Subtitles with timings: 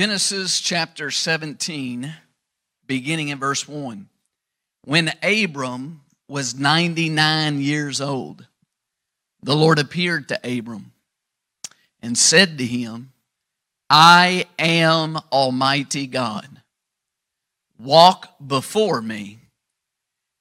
[0.00, 2.14] Genesis chapter 17,
[2.86, 4.08] beginning in verse 1.
[4.86, 8.46] When Abram was 99 years old,
[9.42, 10.92] the Lord appeared to Abram
[12.00, 13.12] and said to him,
[13.90, 16.48] I am Almighty God.
[17.78, 19.40] Walk before me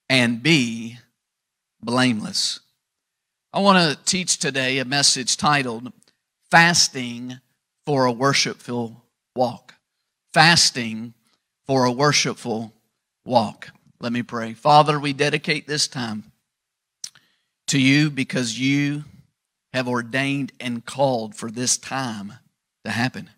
[0.07, 0.99] and be
[1.84, 2.62] blameless.
[3.51, 5.91] I want to teach today a message titled
[6.49, 7.41] Fasting
[7.85, 9.03] for a Worshipful
[9.35, 9.75] Walk.
[10.33, 11.13] Fasting
[11.65, 12.73] for a worshipful
[13.25, 13.70] walk.
[13.99, 14.54] Let me pray.
[14.54, 16.31] Father, we dedicate this time
[17.67, 19.04] to you because you
[19.73, 22.34] have ordained and called for this time
[22.85, 23.29] to happen.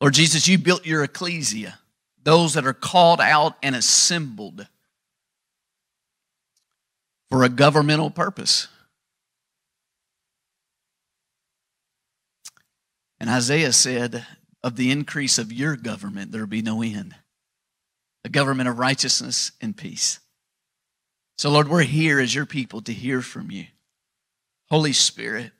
[0.00, 1.78] Lord Jesus, you built your ecclesia,
[2.22, 4.66] those that are called out and assembled
[7.30, 8.68] for a governmental purpose.
[13.20, 14.24] And Isaiah said,
[14.62, 17.14] Of the increase of your government, there will be no end.
[18.24, 20.18] A government of righteousness and peace.
[21.36, 23.66] So, Lord, we're here as your people to hear from you.
[24.68, 25.52] Holy Spirit,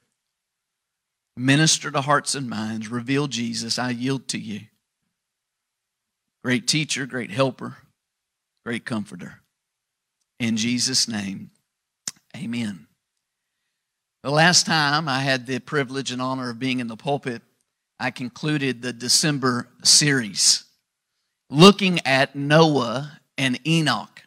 [1.37, 3.79] minister to hearts and minds, reveal Jesus.
[3.79, 4.63] I yield to you.
[6.43, 7.77] Great teacher, great helper,
[8.65, 9.41] great comforter.
[10.41, 11.51] In Jesus' name,
[12.37, 12.87] amen.
[14.23, 17.43] The last time I had the privilege and honor of being in the pulpit,
[18.01, 20.65] I concluded the December series
[21.51, 24.23] looking at Noah and Enoch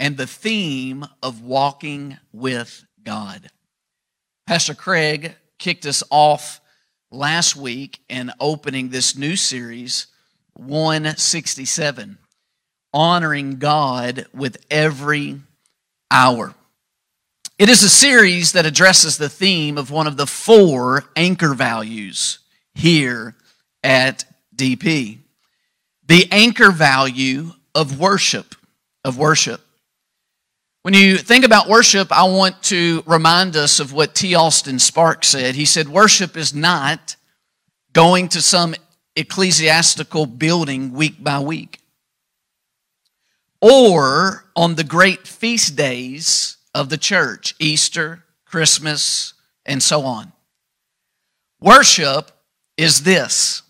[0.00, 3.50] and the theme of walking with God.
[4.48, 6.60] Pastor Craig kicked us off
[7.12, 10.08] last week in opening this new series,
[10.54, 12.18] 167,
[12.92, 15.40] honoring God with every
[16.10, 16.54] hour.
[17.60, 22.40] It is a series that addresses the theme of one of the four anchor values
[22.74, 23.34] here
[23.82, 24.24] at
[24.54, 25.18] DP
[26.06, 28.54] the anchor value of worship.
[29.04, 29.60] Of worship.
[30.82, 34.34] When you think about worship, I want to remind us of what T.
[34.34, 35.54] Austin Sparks said.
[35.54, 37.16] He said, Worship is not
[37.92, 38.74] going to some
[39.16, 41.80] ecclesiastical building week by week
[43.60, 49.32] or on the great feast days of the church, Easter, Christmas,
[49.64, 50.32] and so on.
[51.60, 52.30] Worship
[52.76, 53.62] is this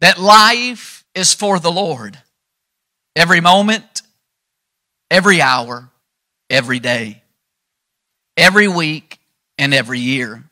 [0.00, 2.18] that life is for the Lord
[3.16, 4.02] every moment,
[5.10, 5.90] every hour,
[6.48, 7.22] every day,
[8.36, 9.18] every week,
[9.58, 10.44] and every year.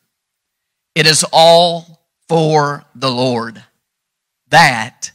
[0.94, 3.62] It is all for the Lord.
[4.48, 5.12] That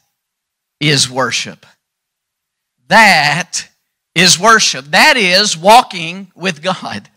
[0.80, 1.66] is worship.
[2.88, 3.68] That
[4.16, 4.86] is worship.
[4.86, 7.10] That is walking with God.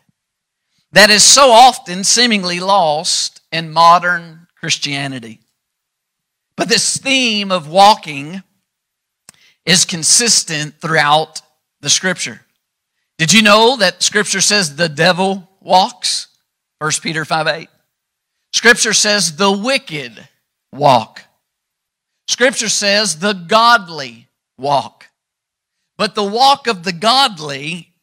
[0.92, 5.40] That is so often seemingly lost in modern Christianity.
[6.56, 8.42] But this theme of walking
[9.66, 11.42] is consistent throughout
[11.80, 12.40] the scripture.
[13.18, 16.28] Did you know that scripture says the devil walks?
[16.78, 17.68] 1 Peter 5 8.
[18.52, 20.28] Scripture says the wicked
[20.72, 21.22] walk.
[22.28, 24.28] Scripture says the godly
[24.58, 25.08] walk.
[25.96, 27.94] But the walk of the godly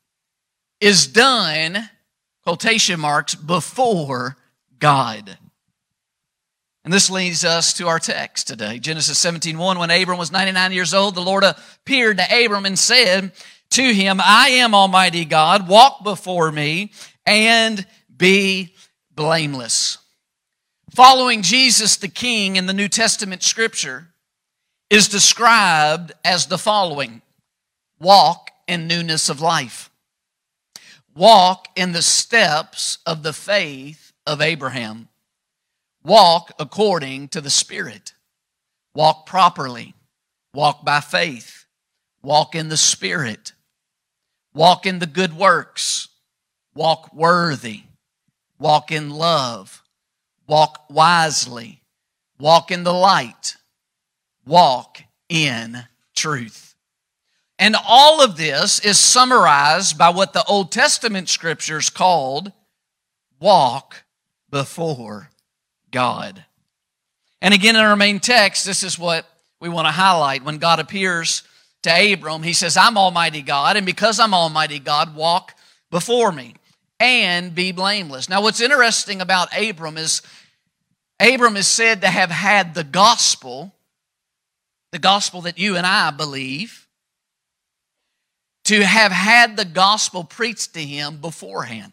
[0.80, 1.90] is done,
[2.44, 4.38] quotation marks, before
[4.80, 5.38] God.
[6.84, 8.80] And this leads us to our text today.
[8.80, 9.80] Genesis 17, 1.
[9.80, 13.32] When Abram was 99 years old, the Lord appeared to Abram and said,
[13.72, 16.92] to him, I am Almighty God, walk before me
[17.26, 18.76] and be
[19.14, 19.98] blameless.
[20.94, 24.10] Following Jesus the King in the New Testament scripture
[24.90, 27.22] is described as the following
[27.98, 29.90] walk in newness of life,
[31.16, 35.08] walk in the steps of the faith of Abraham,
[36.04, 38.14] walk according to the Spirit,
[38.94, 39.94] walk properly,
[40.54, 41.66] walk by faith,
[42.22, 43.54] walk in the Spirit
[44.54, 46.10] Walk in the good works.
[46.76, 47.84] Walk worthy.
[48.60, 49.82] Walk in love.
[50.48, 51.82] Walk wisely.
[52.40, 53.56] Walk in the light.
[54.46, 55.84] Walk in
[56.16, 56.76] truth.
[57.58, 62.52] And all of this is summarized by what the Old Testament scriptures called
[63.40, 64.04] walk
[64.50, 65.30] before
[65.92, 66.44] God.
[67.42, 69.26] And again, in our main text, this is what
[69.60, 70.44] we want to highlight.
[70.44, 71.44] When God appears
[71.84, 75.56] to Abram, he says, I'm Almighty God, and because I'm Almighty God, walk
[75.90, 76.56] before me
[77.00, 78.30] and be blameless.
[78.30, 80.22] Now, what's interesting about Abram is
[81.20, 83.74] Abram is said to have had the gospel,
[84.92, 86.88] the gospel that you and I believe,
[88.66, 91.92] to have had the gospel preached to him beforehand.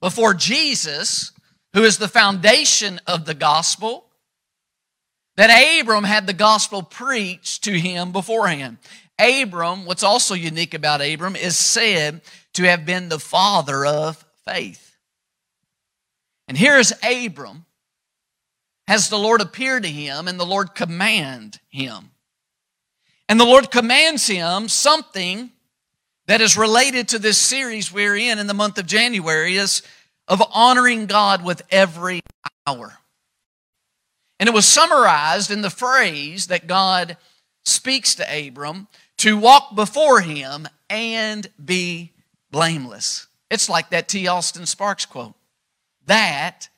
[0.00, 1.32] Before Jesus,
[1.74, 4.06] who is the foundation of the gospel,
[5.36, 8.78] that Abram had the gospel preached to him beforehand.
[9.18, 12.20] Abram, what's also unique about Abram, is said
[12.54, 14.96] to have been the father of faith.
[16.48, 17.64] And here is Abram,
[18.86, 22.10] has the Lord appeared to him, and the Lord command him.
[23.28, 25.50] And the Lord commands him something
[26.26, 29.82] that is related to this series we're in in the month of January is
[30.28, 32.20] of honoring God with every
[32.66, 32.98] hour.
[34.38, 37.16] And it was summarized in the phrase that God
[37.64, 38.88] speaks to Abram
[39.18, 42.12] to walk before him and be
[42.50, 43.28] blameless.
[43.50, 44.26] It's like that T.
[44.26, 45.34] Austin Sparks quote.
[46.06, 46.68] That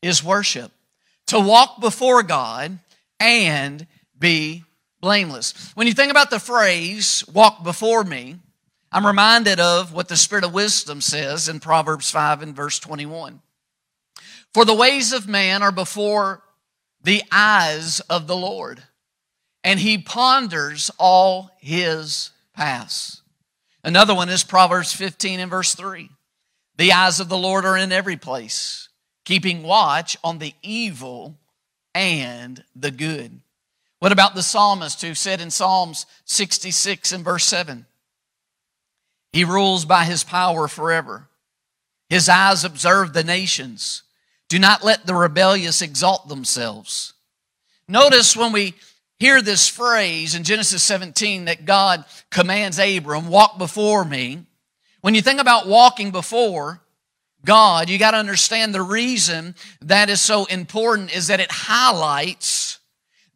[0.00, 0.72] is worship.
[1.26, 2.78] To walk before God
[3.18, 3.86] and
[4.18, 4.64] be
[5.00, 5.72] blameless.
[5.74, 8.36] When you think about the phrase, walk before me,
[8.92, 13.40] I'm reminded of what the Spirit of wisdom says in Proverbs 5 and verse 21.
[14.52, 16.42] For the ways of man are before
[17.02, 18.82] the eyes of the Lord,
[19.62, 23.22] and he ponders all his paths.
[23.84, 26.10] Another one is Proverbs 15 and verse 3.
[26.76, 28.88] The eyes of the Lord are in every place,
[29.24, 31.38] keeping watch on the evil
[31.94, 33.40] and the good.
[34.00, 37.86] What about the psalmist who said in Psalms 66 and verse 7?
[39.32, 41.28] He rules by his power forever.
[42.08, 44.02] His eyes observe the nations.
[44.48, 47.14] Do not let the rebellious exalt themselves.
[47.86, 48.74] Notice when we
[49.20, 54.44] hear this phrase in Genesis 17 that God commands Abram, walk before me.
[55.02, 56.80] When you think about walking before
[57.44, 62.78] God, you got to understand the reason that is so important is that it highlights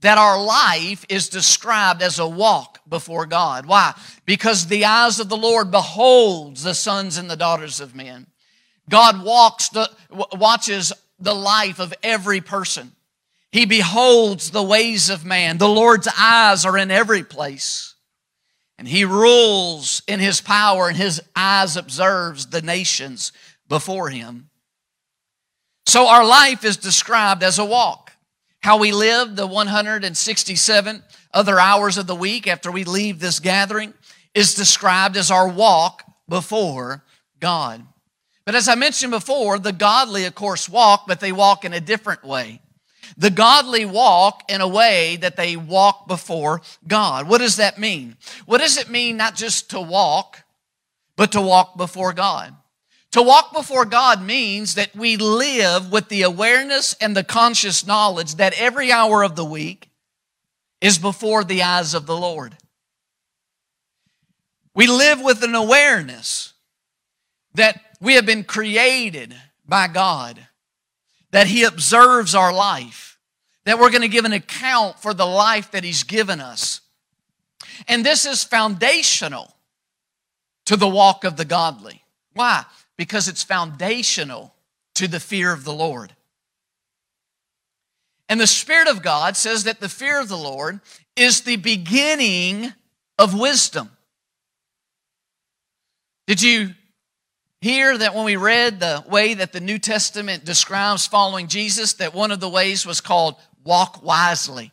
[0.00, 3.66] that our life is described as a walk before God.
[3.66, 3.94] Why?
[4.26, 8.26] Because the eyes of the Lord beholds the sons and the daughters of men.
[8.88, 9.90] God walks the,
[10.32, 12.92] watches the life of every person.
[13.50, 15.58] He beholds the ways of man.
[15.58, 17.94] The Lord's eyes are in every place.
[18.78, 23.32] And he rules in his power and his eyes observes the nations
[23.69, 24.50] before him.
[25.86, 28.04] So our life is described as a walk
[28.64, 31.02] how we live the 167
[31.34, 33.92] other hours of the week after we leave this gathering
[34.34, 37.04] is described as our walk before
[37.40, 37.84] God.
[38.44, 41.81] But as I mentioned before, the godly, of course, walk, but they walk in a
[41.81, 42.60] different way.
[43.16, 47.28] The godly walk in a way that they walk before God.
[47.28, 48.16] What does that mean?
[48.46, 50.44] What does it mean not just to walk,
[51.16, 52.54] but to walk before God?
[53.12, 58.34] To walk before God means that we live with the awareness and the conscious knowledge
[58.36, 59.88] that every hour of the week
[60.84, 62.56] is before the eyes of the Lord.
[64.75, 66.52] We live with an awareness
[67.54, 69.34] that we have been created
[69.66, 70.46] by God,
[71.31, 73.19] that He observes our life,
[73.64, 76.81] that we're going to give an account for the life that He's given us.
[77.88, 79.55] And this is foundational
[80.67, 82.03] to the walk of the godly.
[82.34, 82.64] Why?
[82.96, 84.55] because it's foundational
[84.94, 86.14] to the fear of the Lord.
[88.28, 90.81] And the Spirit of God says that the fear of the Lord
[91.16, 92.72] is the beginning
[93.19, 93.90] of wisdom.
[96.26, 96.70] Did you
[97.60, 102.14] hear that when we read the way that the New Testament describes following Jesus, that
[102.14, 104.72] one of the ways was called walk wisely?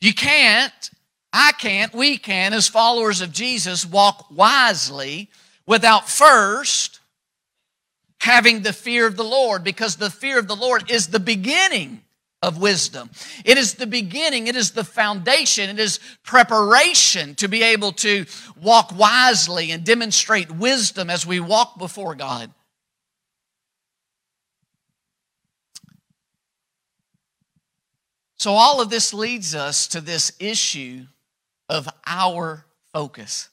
[0.00, 0.90] You can't,
[1.32, 5.30] I can't, we can, as followers of Jesus, walk wisely
[5.66, 7.00] without first
[8.24, 12.00] having the fear of the Lord, because the fear of the Lord is the beginning
[12.40, 13.10] of wisdom.
[13.44, 18.24] It is the beginning, it is the foundation, it is preparation to be able to
[18.58, 22.50] walk wisely and demonstrate wisdom as we walk before God.
[28.38, 31.04] So, all of this leads us to this issue
[31.68, 32.64] of our
[32.94, 33.50] focus.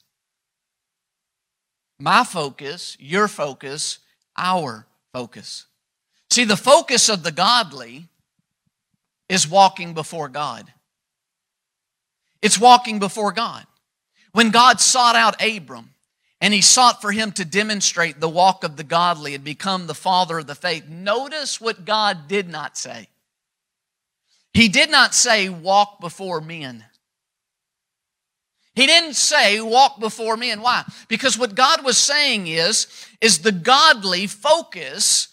[2.00, 4.00] My focus, your focus,
[4.38, 5.66] our focus.
[6.30, 8.08] See, the focus of the godly
[9.28, 10.72] is walking before God.
[12.42, 13.66] It's walking before God.
[14.32, 15.94] When God sought out Abram
[16.40, 19.94] and he sought for him to demonstrate the walk of the godly and become the
[19.94, 23.08] father of the faith, notice what God did not say.
[24.54, 26.84] He did not say, walk before men.
[28.76, 30.52] He didn't say walk before me.
[30.52, 30.84] And why?
[31.08, 32.88] Because what God was saying is,
[33.20, 35.28] is the godly focus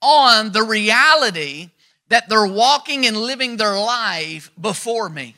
[0.00, 1.70] on the reality
[2.08, 5.34] that they're walking and living their life before me.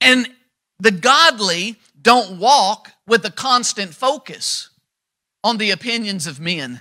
[0.00, 0.28] And
[0.80, 4.70] the godly don't walk with a constant focus
[5.44, 6.80] on the opinions of men,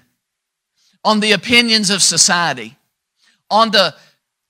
[1.05, 2.75] on the opinions of society,
[3.49, 3.95] on the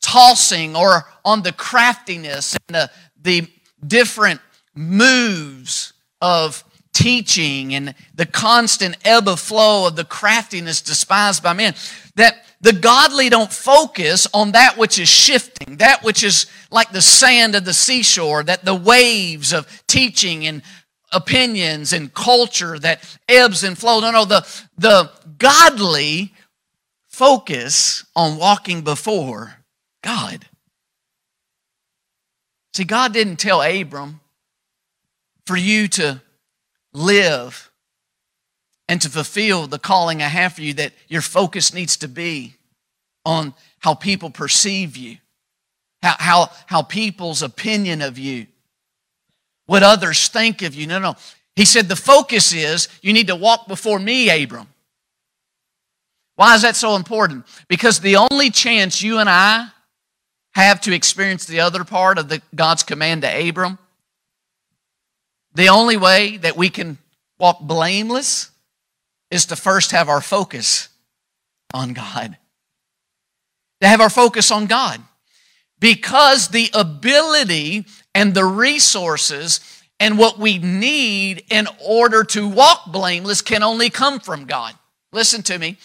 [0.01, 3.47] tossing or on the craftiness and the, the
[3.87, 4.39] different
[4.75, 6.63] moves of
[6.93, 11.73] teaching and the constant ebb of flow of the craftiness despised by men.
[12.15, 17.01] That the godly don't focus on that which is shifting, that which is like the
[17.01, 20.61] sand of the seashore, that the waves of teaching and
[21.11, 24.01] opinions and culture that ebbs and flows.
[24.01, 24.47] No, no, the,
[24.77, 26.33] the godly
[27.07, 29.55] focus on walking before
[30.01, 30.47] God.
[32.73, 34.19] See, God didn't tell Abram
[35.45, 36.21] for you to
[36.93, 37.71] live
[38.87, 42.55] and to fulfill the calling I have for you that your focus needs to be
[43.25, 45.17] on how people perceive you,
[46.01, 48.47] how, how, how people's opinion of you,
[49.65, 50.87] what others think of you.
[50.87, 51.15] No, no.
[51.55, 54.67] He said the focus is you need to walk before me, Abram.
[56.35, 57.45] Why is that so important?
[57.67, 59.67] Because the only chance you and I
[60.62, 63.79] have to experience the other part of the, God's command to Abram,
[65.55, 66.98] the only way that we can
[67.39, 68.51] walk blameless
[69.29, 70.89] is to first have our focus
[71.74, 72.38] on God.
[73.81, 75.01] To have our focus on God.
[75.79, 79.60] Because the ability and the resources
[80.00, 84.74] and what we need in order to walk blameless can only come from God.
[85.12, 85.77] Listen to me.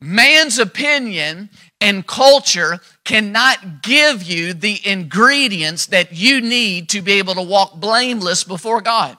[0.00, 1.50] Man's opinion
[1.82, 7.74] and culture cannot give you the ingredients that you need to be able to walk
[7.74, 9.18] blameless before God.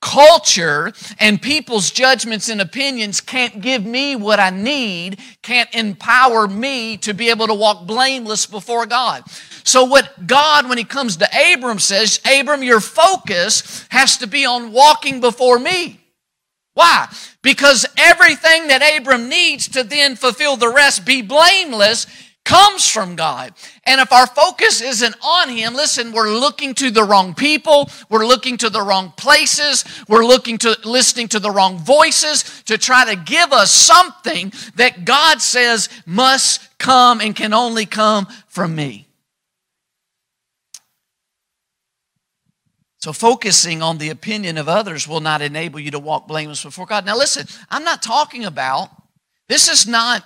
[0.00, 6.96] Culture and people's judgments and opinions can't give me what I need, can't empower me
[6.98, 9.22] to be able to walk blameless before God.
[9.62, 14.44] So, what God, when He comes to Abram, says, Abram, your focus has to be
[14.44, 16.03] on walking before me.
[16.74, 17.08] Why?
[17.42, 22.06] Because everything that Abram needs to then fulfill the rest, be blameless,
[22.44, 23.54] comes from God.
[23.84, 28.26] And if our focus isn't on Him, listen, we're looking to the wrong people, we're
[28.26, 33.04] looking to the wrong places, we're looking to listening to the wrong voices to try
[33.06, 39.03] to give us something that God says must come and can only come from me.
[43.04, 46.86] So, focusing on the opinion of others will not enable you to walk blameless before
[46.86, 47.04] God.
[47.04, 48.88] Now, listen, I'm not talking about,
[49.46, 50.24] this is not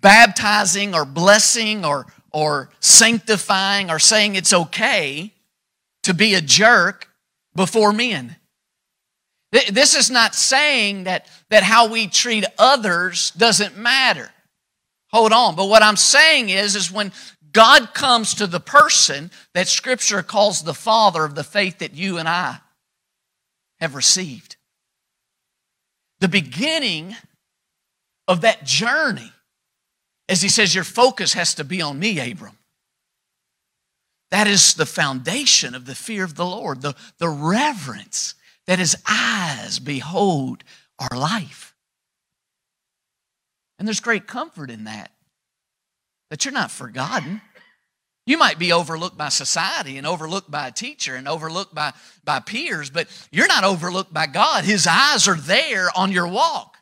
[0.00, 5.32] baptizing or blessing or, or sanctifying or saying it's okay
[6.02, 7.08] to be a jerk
[7.54, 8.34] before men.
[9.52, 14.32] This is not saying that, that how we treat others doesn't matter.
[15.12, 15.54] Hold on.
[15.54, 17.12] But what I'm saying is, is when
[17.52, 22.18] God comes to the person that Scripture calls the father of the faith that you
[22.18, 22.58] and I
[23.80, 24.56] have received.
[26.20, 27.16] The beginning
[28.28, 29.32] of that journey,
[30.28, 32.58] as he says, your focus has to be on me, Abram.
[34.30, 38.34] That is the foundation of the fear of the Lord, the, the reverence
[38.66, 40.62] that his eyes behold
[40.98, 41.74] our life.
[43.78, 45.10] And there's great comfort in that
[46.30, 47.40] that you're not forgotten.
[48.26, 51.92] You might be overlooked by society and overlooked by a teacher and overlooked by,
[52.24, 54.64] by peers, but you're not overlooked by God.
[54.64, 56.76] His eyes are there on your walk.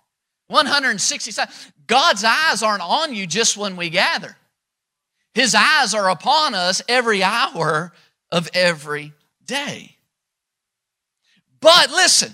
[0.49, 1.55] 167.
[1.87, 4.37] God's eyes aren't on you just when we gather.
[5.35, 7.93] His eyes are upon us every hour
[8.31, 9.13] of every
[9.47, 9.97] day.
[11.61, 12.33] But listen,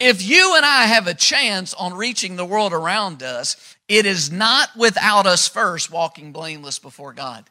[0.00, 4.30] if you and I have a chance on reaching the world around us, it is
[4.30, 7.48] not without us first walking blameless before God.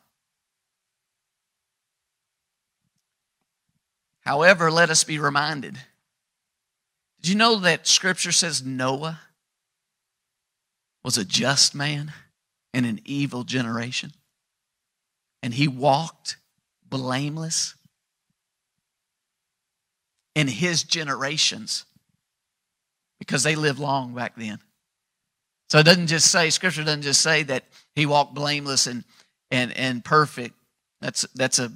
[4.22, 5.78] However, let us be reminded.
[7.22, 9.20] Did you know that Scripture says Noah
[11.04, 12.14] was a just man
[12.74, 14.14] in an evil generation?
[15.44, 16.38] And he walked
[16.90, 17.76] blameless
[20.36, 21.86] in his generations
[23.20, 24.60] because they lived long back then.
[25.70, 29.04] So it doesn't just say, Scripture doesn't just say that he walked blameless and,
[29.52, 30.56] and, and perfect.
[31.02, 31.72] That's, that's a,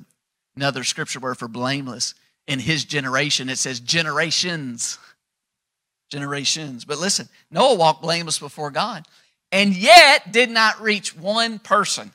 [0.56, 2.16] another scripture word for blameless.
[2.48, 4.98] In his generation, it says generations.
[6.10, 6.86] Generations.
[6.86, 9.06] But listen, Noah walked blameless before God.
[9.52, 12.12] and yet did not reach one person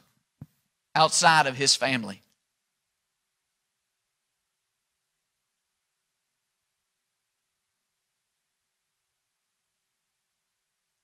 [0.95, 2.23] outside of his family.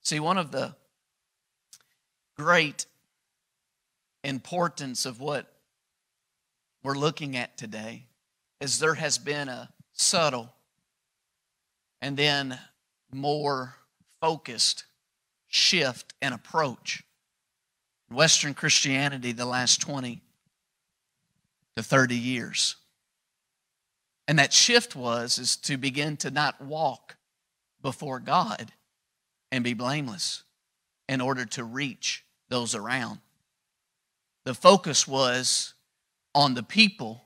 [0.03, 0.75] See, one of the
[2.35, 2.85] great
[4.23, 5.51] importance of what
[6.83, 8.07] we're looking at today
[8.59, 10.53] is there has been a subtle
[12.01, 12.59] and then
[13.13, 13.75] more
[14.19, 14.83] focused
[15.47, 17.03] shift and approach
[18.09, 20.21] in Western Christianity the last 20
[21.77, 22.75] to 30 years.
[24.27, 27.15] And that shift was is to begin to not walk
[27.81, 28.73] before God
[29.53, 30.41] and be blameless
[31.07, 33.19] in order to reach those around.
[34.45, 35.75] The focus was
[36.33, 37.25] on the people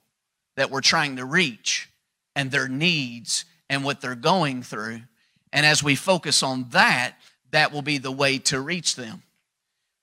[0.57, 1.89] that we're trying to reach
[2.35, 5.03] and their needs and what they're going through.
[5.53, 7.15] And as we focus on that,
[7.51, 9.23] that will be the way to reach them.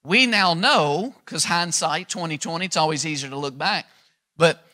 [0.03, 3.87] We now know, because hindsight 2020, it's always easier to look back,
[4.39, 4.65] but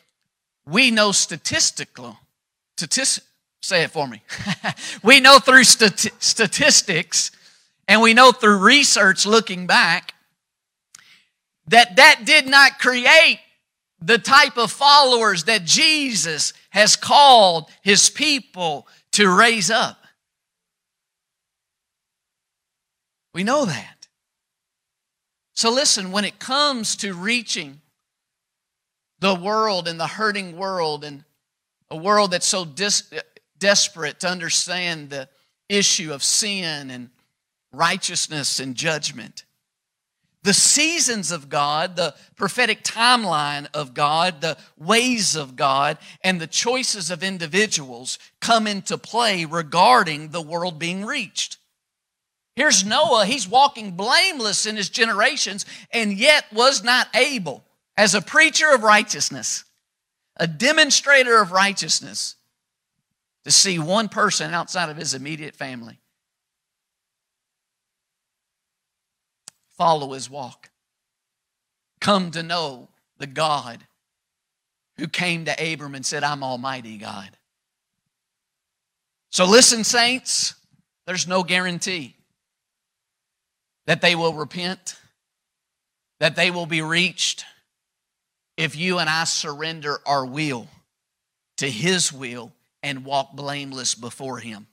[0.65, 2.17] we know statistical,
[2.77, 3.25] statistic,
[3.61, 4.21] say it for me.
[5.03, 7.31] we know through stati- statistics
[7.87, 10.13] and we know through research looking back
[11.67, 13.39] that that did not create
[14.01, 19.97] the type of followers that Jesus has called his people to raise up.
[23.33, 24.07] We know that.
[25.53, 27.81] So listen, when it comes to reaching
[29.19, 31.23] the world and the hurting world and
[31.89, 33.13] a world that's so dis-
[33.59, 35.29] desperate to understand the
[35.69, 37.09] issue of sin and
[37.71, 39.45] righteousness and judgment,
[40.43, 46.47] the seasons of God, the prophetic timeline of God, the ways of God, and the
[46.47, 51.57] choices of individuals come into play regarding the world being reached.
[52.55, 57.63] Here's Noah, he's walking blameless in his generations, and yet was not able,
[57.95, 59.63] as a preacher of righteousness,
[60.37, 62.35] a demonstrator of righteousness,
[63.45, 66.00] to see one person outside of his immediate family
[69.81, 70.69] follow his walk.
[71.99, 73.79] Come to know the God
[74.99, 77.31] who came to Abram and said, I'm Almighty God.
[79.31, 80.53] So listen, saints,
[81.07, 82.15] there's no guarantee
[83.87, 84.99] that they will repent,
[86.19, 87.43] that they will be reached
[88.57, 90.67] if you and I surrender our will
[91.57, 92.51] to His will
[92.83, 94.67] and walk blameless before Him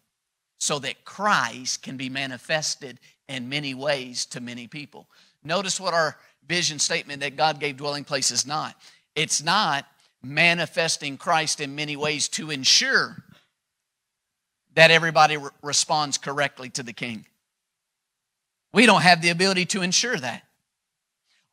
[0.60, 5.08] so that Christ can be manifested in many ways to many people.
[5.44, 8.74] Notice what our vision statement that God gave dwelling place is not.
[9.14, 9.86] It's not
[10.22, 13.16] manifesting Christ in many ways to ensure
[14.74, 17.26] that everybody re- responds correctly to the King.
[18.72, 20.42] We don't have the ability to ensure that.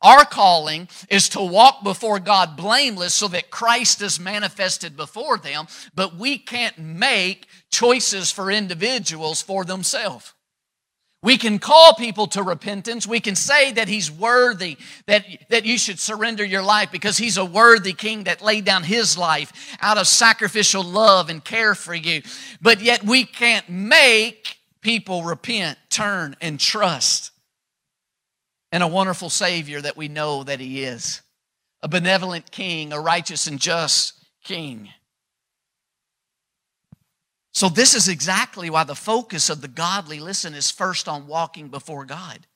[0.02, 5.66] Our calling is to walk before God blameless so that Christ is manifested before them,
[5.94, 10.34] but we can't make choices for individuals for themselves.
[11.26, 13.04] We can call people to repentance.
[13.04, 17.36] We can say that he's worthy, that, that you should surrender your life because he's
[17.36, 21.96] a worthy king that laid down his life out of sacrificial love and care for
[21.96, 22.22] you.
[22.62, 27.32] But yet we can't make people repent, turn, and trust
[28.70, 31.22] in a wonderful Savior that we know that he is
[31.82, 34.12] a benevolent king, a righteous and just
[34.44, 34.90] king.
[37.56, 41.68] So, this is exactly why the focus of the godly, listen, is first on walking
[41.68, 42.46] before God.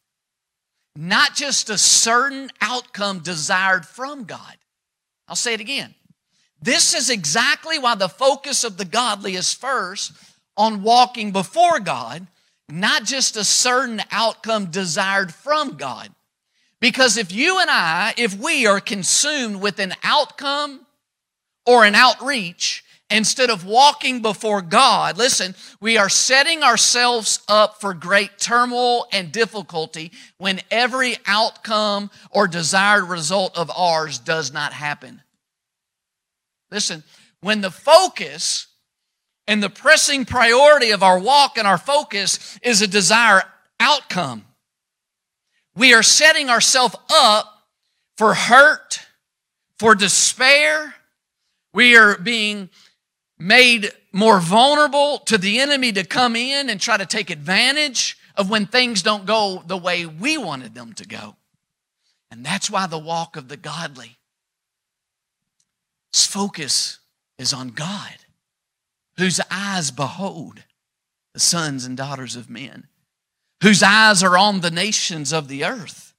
[0.95, 4.59] Not just a certain outcome desired from God.
[5.27, 5.95] I'll say it again.
[6.61, 10.13] This is exactly why the focus of the godly is first
[10.55, 12.27] on walking before God,
[12.69, 16.11] not just a certain outcome desired from God.
[16.79, 20.85] Because if you and I, if we are consumed with an outcome
[21.65, 27.93] or an outreach, instead of walking before God, listen, we are setting ourselves up for
[27.93, 35.23] great turmoil and difficulty when every outcome or desired result of ours does not happen.
[36.71, 37.03] Listen,
[37.41, 38.69] when the focus
[39.47, 43.43] and the pressing priority of our walk and our focus is a desired
[43.81, 44.45] outcome,
[45.75, 47.67] we are setting ourselves up
[48.17, 49.01] for hurt,
[49.79, 50.95] for despair.
[51.73, 52.69] We are being
[53.41, 58.51] made more vulnerable to the enemy to come in and try to take advantage of
[58.51, 61.37] when things don't go the way we wanted them to go.
[62.31, 64.19] And that's why the walk of the godly
[66.13, 66.99] focus
[67.39, 68.17] is on God,
[69.17, 70.63] whose eyes behold
[71.35, 72.87] the sons and daughters of men.
[73.63, 76.15] whose eyes are on the nations of the earth.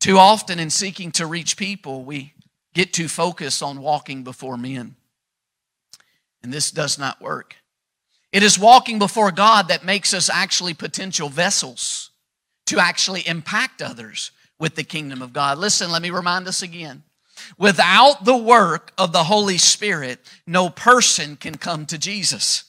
[0.00, 2.34] Too often, in seeking to reach people, we
[2.76, 4.94] get too focused on walking before men.
[6.42, 7.56] And this does not work.
[8.32, 12.10] It is walking before God that makes us actually potential vessels
[12.66, 15.56] to actually impact others with the kingdom of God.
[15.56, 17.02] Listen, let me remind us again.
[17.56, 22.64] Without the work of the Holy Spirit, no person can come to Jesus.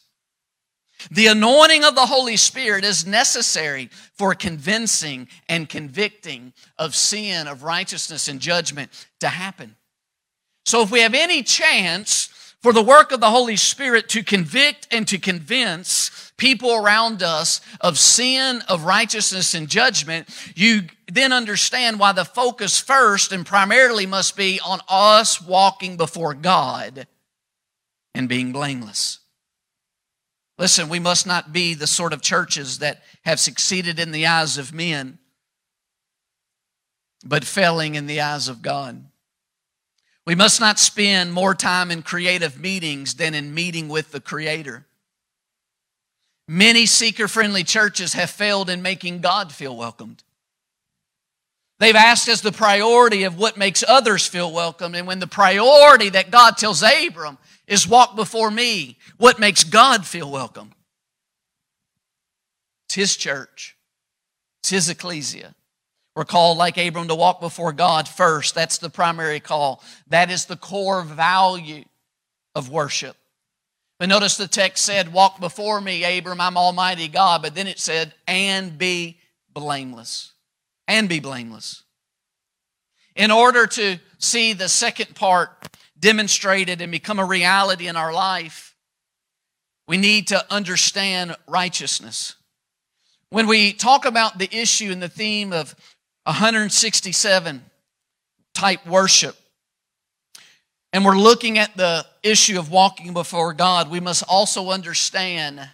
[1.11, 7.63] The anointing of the Holy Spirit is necessary for convincing and convicting of sin, of
[7.63, 8.89] righteousness, and judgment
[9.19, 9.75] to happen.
[10.67, 12.25] So, if we have any chance
[12.61, 17.61] for the work of the Holy Spirit to convict and to convince people around us
[17.79, 20.27] of sin, of righteousness, and judgment,
[20.57, 26.33] you then understand why the focus first and primarily must be on us walking before
[26.33, 27.07] God
[28.13, 29.19] and being blameless.
[30.57, 34.57] Listen, we must not be the sort of churches that have succeeded in the eyes
[34.57, 35.17] of men,
[37.25, 39.05] but failing in the eyes of God.
[40.27, 44.85] We must not spend more time in creative meetings than in meeting with the Creator.
[46.49, 50.25] Many seeker friendly churches have failed in making God feel welcomed.
[51.79, 54.95] They've asked as the priority of what makes others feel welcome.
[54.95, 60.05] And when the priority that God tells Abram is walk before me, what makes God
[60.05, 60.73] feel welcome?
[62.87, 63.77] It's His church,
[64.59, 65.55] it's His ecclesia.
[66.17, 68.55] We're called, like Abram, to walk before God first.
[68.55, 69.83] That's the primary call.
[70.07, 71.83] That is the core value
[72.55, 73.15] of worship.
[73.99, 77.43] But notice the text said, Walk before me, Abram, I'm Almighty God.
[77.43, 79.19] But then it said, And be
[79.53, 80.31] blameless.
[80.87, 81.83] And be blameless.
[83.15, 88.75] In order to see the second part demonstrated and become a reality in our life,
[89.87, 92.33] we need to understand righteousness.
[93.29, 95.75] When we talk about the issue and the theme of
[96.27, 97.63] 167
[98.53, 99.37] type worship,
[100.91, 105.69] and we're looking at the issue of walking before God, we must also understand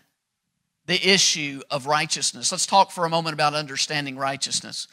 [0.86, 2.52] the issue of righteousness.
[2.52, 4.88] Let's talk for a moment about understanding righteousness.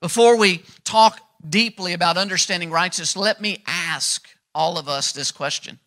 [0.00, 5.78] Before we talk deeply about understanding righteousness, let me ask all of us this question.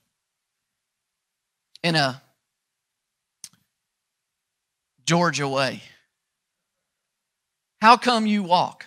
[1.82, 2.22] In a
[5.06, 5.82] Georgia way,
[7.82, 8.86] how come you walk?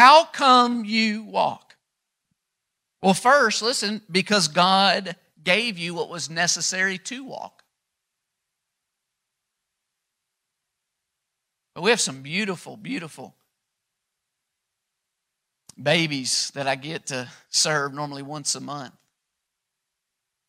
[0.00, 1.76] How come you walk?
[3.02, 7.62] Well, first, listen, because God gave you what was necessary to walk.
[11.74, 13.34] But we have some beautiful, beautiful
[15.80, 18.94] babies that I get to serve normally once a month.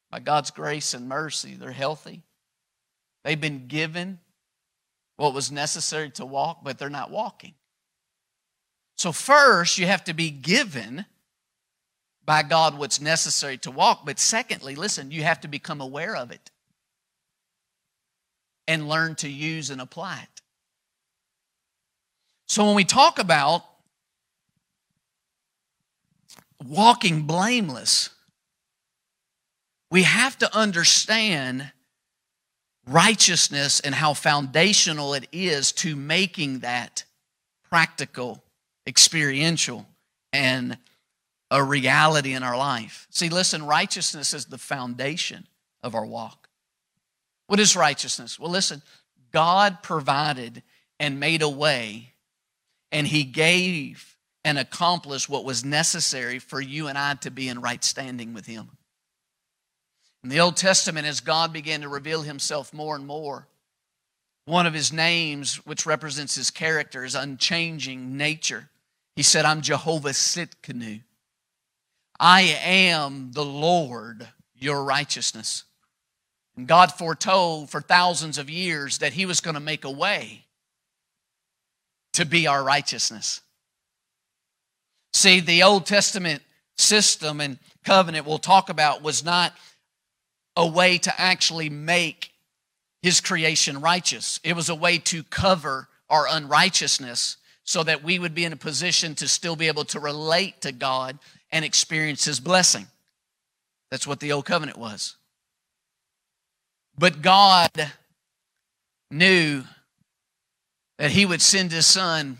[0.09, 2.23] By God's grace and mercy, they're healthy.
[3.25, 4.19] They've been given
[5.17, 7.55] what was necessary to walk, but they're not walking.
[9.01, 11.05] So, first, you have to be given
[12.23, 14.05] by God what's necessary to walk.
[14.05, 16.51] But secondly, listen, you have to become aware of it
[18.67, 20.41] and learn to use and apply it.
[22.47, 23.63] So, when we talk about
[26.63, 28.11] walking blameless,
[29.89, 31.71] we have to understand
[32.85, 37.03] righteousness and how foundational it is to making that
[37.67, 38.43] practical
[38.91, 39.87] experiential
[40.33, 40.77] and
[41.49, 43.07] a reality in our life.
[43.09, 45.47] See, listen, righteousness is the foundation
[45.81, 46.49] of our walk.
[47.47, 48.37] What is righteousness?
[48.37, 48.81] Well, listen,
[49.31, 50.61] God provided
[50.99, 52.11] and made a way,
[52.91, 57.61] and He gave and accomplished what was necessary for you and I to be in
[57.61, 58.71] right standing with Him.
[60.21, 63.47] In the Old Testament, as God began to reveal Himself more and more,
[64.45, 68.67] one of His names, which represents His character, is unchanging nature.
[69.15, 71.01] He said, I'm Jehovah Tsidkenu.
[72.19, 75.63] I am the Lord, your righteousness.
[76.55, 80.45] And God foretold for thousands of years that He was going to make a way
[82.13, 83.41] to be our righteousness.
[85.13, 86.41] See, the Old Testament
[86.77, 89.53] system and covenant we'll talk about was not
[90.55, 92.31] a way to actually make
[93.01, 98.33] His creation righteous, it was a way to cover our unrighteousness so that we would
[98.33, 101.19] be in a position to still be able to relate to God
[101.51, 102.87] and experience His blessing.
[103.89, 105.15] That's what the old covenant was.
[106.97, 107.71] But God
[109.09, 109.63] knew
[110.97, 112.37] that He would send His Son.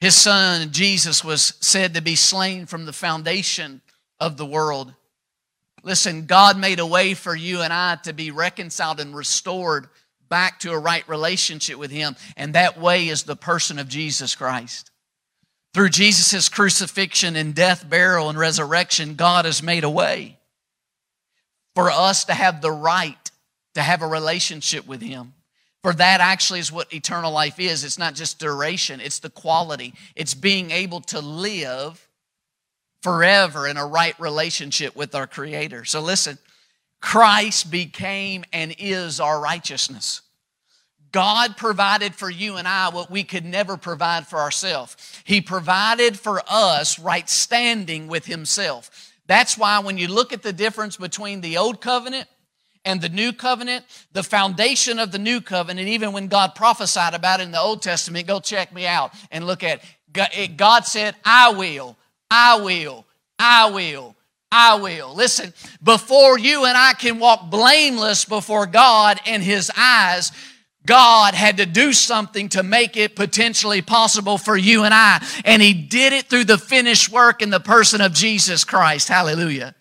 [0.00, 3.82] His Son, Jesus, was said to be slain from the foundation
[4.18, 4.94] of the world.
[5.84, 9.88] Listen, God made a way for you and I to be reconciled and restored
[10.32, 12.16] back to a right relationship with Him.
[12.38, 14.90] And that way is the person of Jesus Christ.
[15.74, 20.38] Through Jesus' crucifixion and death, burial, and resurrection, God has made a way
[21.74, 23.30] for us to have the right
[23.74, 25.34] to have a relationship with Him.
[25.82, 27.84] For that actually is what eternal life is.
[27.84, 29.92] It's not just duration, it's the quality.
[30.16, 32.08] It's being able to live
[33.02, 35.84] forever in a right relationship with our Creator.
[35.84, 36.38] So listen,
[37.02, 40.22] Christ became and is our righteousness.
[41.10, 44.96] God provided for you and I what we could never provide for ourselves.
[45.24, 49.12] He provided for us right standing with Himself.
[49.26, 52.28] That's why when you look at the difference between the old covenant
[52.84, 57.40] and the new covenant, the foundation of the new covenant, even when God prophesied about
[57.40, 59.82] it in the Old Testament, go check me out and look at
[60.14, 60.56] it.
[60.56, 61.96] God said, I will,
[62.30, 63.04] I will,
[63.38, 64.16] I will,
[64.52, 65.14] I will.
[65.14, 70.30] Listen, before you and I can walk blameless before God in His eyes,
[70.84, 75.26] God had to do something to make it potentially possible for you and I.
[75.46, 79.08] And He did it through the finished work in the person of Jesus Christ.
[79.08, 79.74] Hallelujah.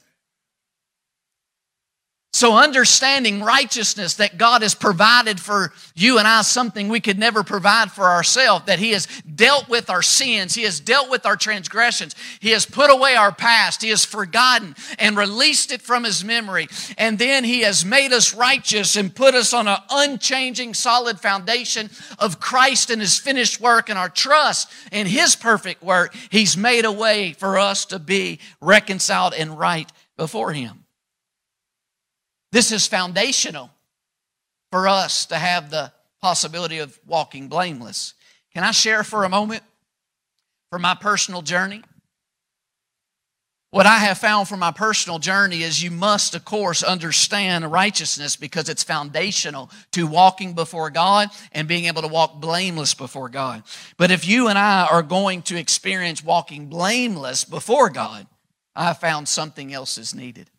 [2.34, 7.44] So, understanding righteousness that God has provided for you and I something we could never
[7.44, 11.36] provide for ourselves, that He has dealt with our sins, He has dealt with our
[11.36, 16.24] transgressions, He has put away our past, He has forgotten and released it from His
[16.24, 21.20] memory, and then He has made us righteous and put us on an unchanging, solid
[21.20, 26.16] foundation of Christ and His finished work and our trust in His perfect work.
[26.30, 30.81] He's made a way for us to be reconciled and right before Him.
[32.52, 33.70] This is foundational
[34.72, 38.14] for us to have the possibility of walking blameless.
[38.54, 39.64] Can I share for a moment
[40.70, 41.82] from my personal journey?
[43.72, 48.36] What I have found from my personal journey is you must, of course, understand righteousness
[48.36, 53.64] because it's foundational to walking before God and being able to walk blameless before God.
[53.96, 58.28] But if you and I are going to experience walking blameless before God,
[58.76, 60.50] I found something else is needed.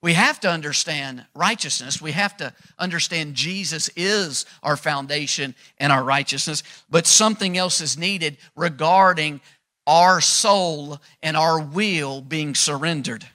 [0.00, 2.00] We have to understand righteousness.
[2.00, 6.62] We have to understand Jesus is our foundation and our righteousness.
[6.88, 9.40] But something else is needed regarding
[9.88, 13.26] our soul and our will being surrendered.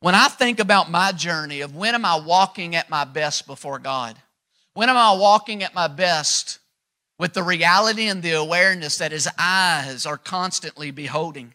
[0.00, 3.78] When I think about my journey of when am I walking at my best before
[3.78, 4.16] God?
[4.74, 6.58] When am I walking at my best
[7.18, 11.52] with the reality and the awareness that His eyes are constantly beholding?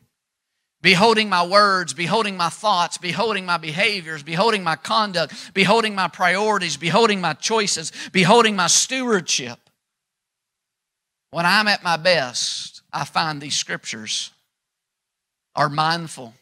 [0.83, 6.77] Beholding my words, beholding my thoughts, beholding my behaviors, beholding my conduct, beholding my priorities,
[6.77, 9.57] beholding my choices, beholding my stewardship.
[11.31, 14.29] When I'm at my best, I find these scriptures
[15.55, 16.33] are mindful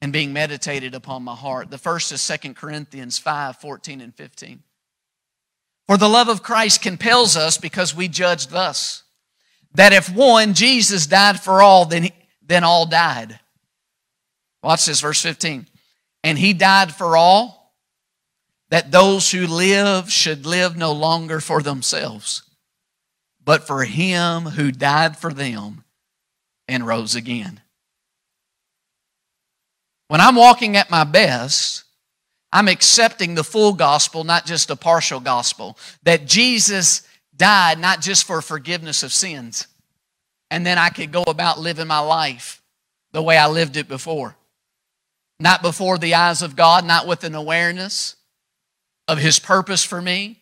[0.00, 1.70] and being meditated upon my heart.
[1.70, 4.62] The first is 2 Corinthians 5 14 and 15.
[5.88, 9.02] For the love of Christ compels us because we judge thus
[9.74, 12.12] that if one, Jesus, died for all, then he,
[12.46, 13.38] then all died.
[14.62, 15.66] Watch this, verse 15.
[16.24, 17.74] And he died for all,
[18.70, 22.42] that those who live should live no longer for themselves,
[23.44, 25.84] but for him who died for them
[26.66, 27.60] and rose again.
[30.08, 31.84] When I'm walking at my best,
[32.52, 35.78] I'm accepting the full gospel, not just a partial gospel.
[36.02, 37.06] That Jesus
[37.36, 39.66] died not just for forgiveness of sins
[40.50, 42.62] and then I could go about living my life
[43.12, 44.36] the way I lived it before.
[45.38, 48.16] Not before the eyes of God, not with an awareness
[49.08, 50.40] of His purpose for me,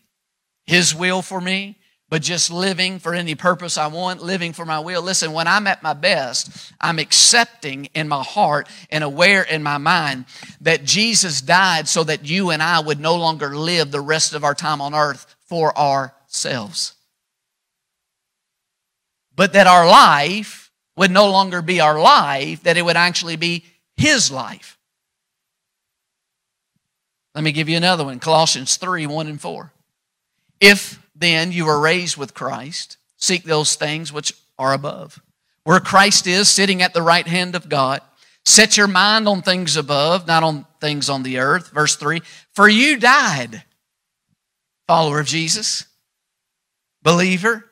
[0.67, 1.77] His will for me,
[2.11, 5.03] but just living for any purpose I want, living for my will.
[5.03, 9.79] Listen, when I'm at my best, I'm accepting in my heart and aware in my
[9.79, 10.27] mind
[10.61, 14.45] that Jesus died so that you and I would no longer live the rest of
[14.45, 16.94] our time on earth for ourselves
[19.37, 23.65] but that our life would no longer be our life, that it would actually be
[23.97, 24.79] His life.
[27.35, 29.73] Let me give you another one Colossians 3 1 and 4.
[30.61, 35.21] If then you are raised with Christ, seek those things which are above,
[35.65, 38.01] where Christ is sitting at the right hand of God.
[38.47, 41.71] Set your mind on things above, not on things on the earth.
[41.71, 42.21] Verse 3
[42.53, 43.65] For you died,
[44.87, 45.87] follower of Jesus,
[47.03, 47.65] believer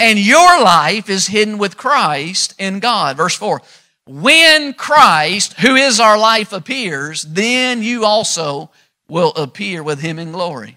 [0.00, 3.16] and your life is hidden with Christ in God.
[3.16, 3.60] Verse 4
[4.06, 8.70] When Christ, who is our life, appears, then you also
[9.08, 10.76] will appear with him in glory.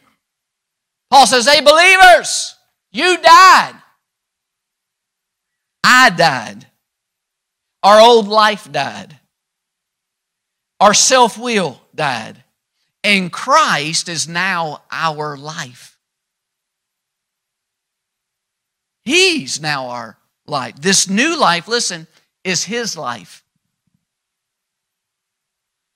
[1.09, 2.55] Paul says, Hey, believers,
[2.91, 3.73] you died.
[5.83, 6.65] I died.
[7.83, 9.17] Our old life died.
[10.79, 12.43] Our self will died.
[13.03, 15.90] And Christ is now our life.
[19.03, 20.75] He's now our life.
[20.79, 22.07] This new life, listen,
[22.43, 23.43] is His life.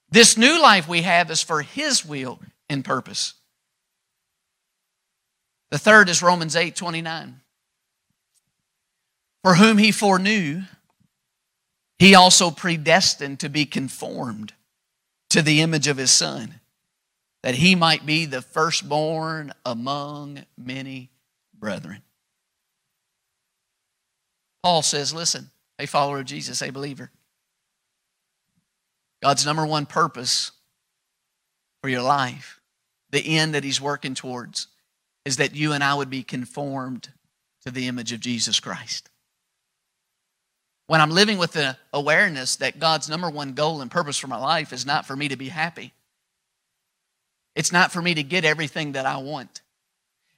[0.10, 2.40] This new life we have is for His will
[2.70, 3.34] and purpose.
[5.72, 7.42] The third is Romans 8 29.
[9.44, 10.62] For whom He foreknew,
[12.00, 14.54] He also predestined to be conformed
[15.30, 16.62] to the image of His Son,
[17.44, 21.10] that He might be the firstborn among many
[21.54, 22.02] brethren.
[24.66, 27.12] Paul says, listen, a follower of Jesus, a believer.
[29.22, 30.54] God's number one purpose
[31.84, 32.60] for your life,
[33.12, 34.66] the end that He's working towards,
[35.24, 37.10] is that you and I would be conformed
[37.64, 39.08] to the image of Jesus Christ.
[40.88, 44.40] When I'm living with the awareness that God's number one goal and purpose for my
[44.40, 45.94] life is not for me to be happy,
[47.56, 49.62] it's not for me to get everything that I want,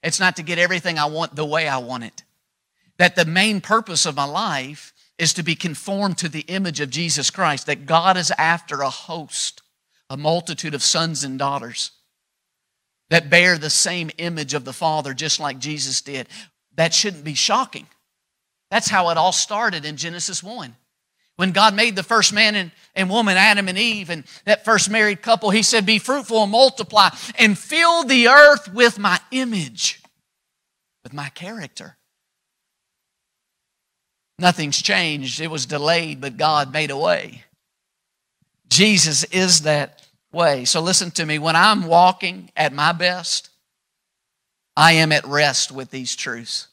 [0.04, 2.24] it's not to get everything I want the way I want it
[2.98, 6.90] that the main purpose of my life is to be conformed to the image of
[6.90, 9.62] Jesus Christ, that God is after a host,
[10.10, 11.92] a multitude of sons and daughters
[13.10, 16.28] that bear the same image of the Father, just like Jesus did.
[16.76, 17.88] That shouldn't be shocking.
[18.70, 20.76] That's how it all started in Genesis 1.
[21.38, 24.90] When God made the first man and, and woman, Adam and Eve, and that first
[24.90, 30.02] married couple, He said, Be fruitful and multiply and fill the earth with my image,
[31.04, 31.98] with my character.
[34.40, 35.42] Nothing's changed.
[35.42, 37.44] It was delayed, but God made a way.
[38.70, 40.66] Jesus is that way.
[40.66, 41.40] So listen to me.
[41.40, 43.50] When I'm walking at my best,
[44.76, 46.68] I am at rest with these truths.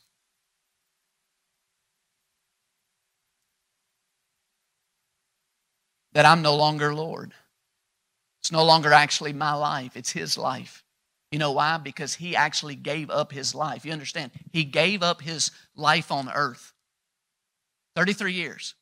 [6.13, 7.33] That I'm no longer Lord.
[8.41, 10.85] It's no longer actually my life, it's His life.
[11.33, 11.79] You know why?
[11.79, 13.87] Because He actually gave up His life.
[13.87, 14.33] You understand?
[14.53, 16.74] He gave up His life on earth
[17.97, 18.75] 33 years.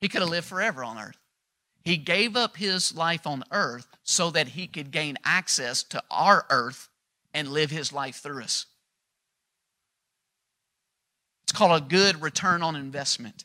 [0.00, 1.16] He could have lived forever on earth.
[1.84, 6.46] He gave up his life on earth so that he could gain access to our
[6.50, 6.88] earth
[7.32, 8.66] and live his life through us.
[11.44, 13.44] It's called a good return on investment.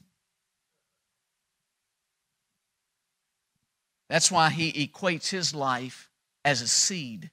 [4.09, 6.09] That's why he equates his life
[6.43, 7.31] as a seed.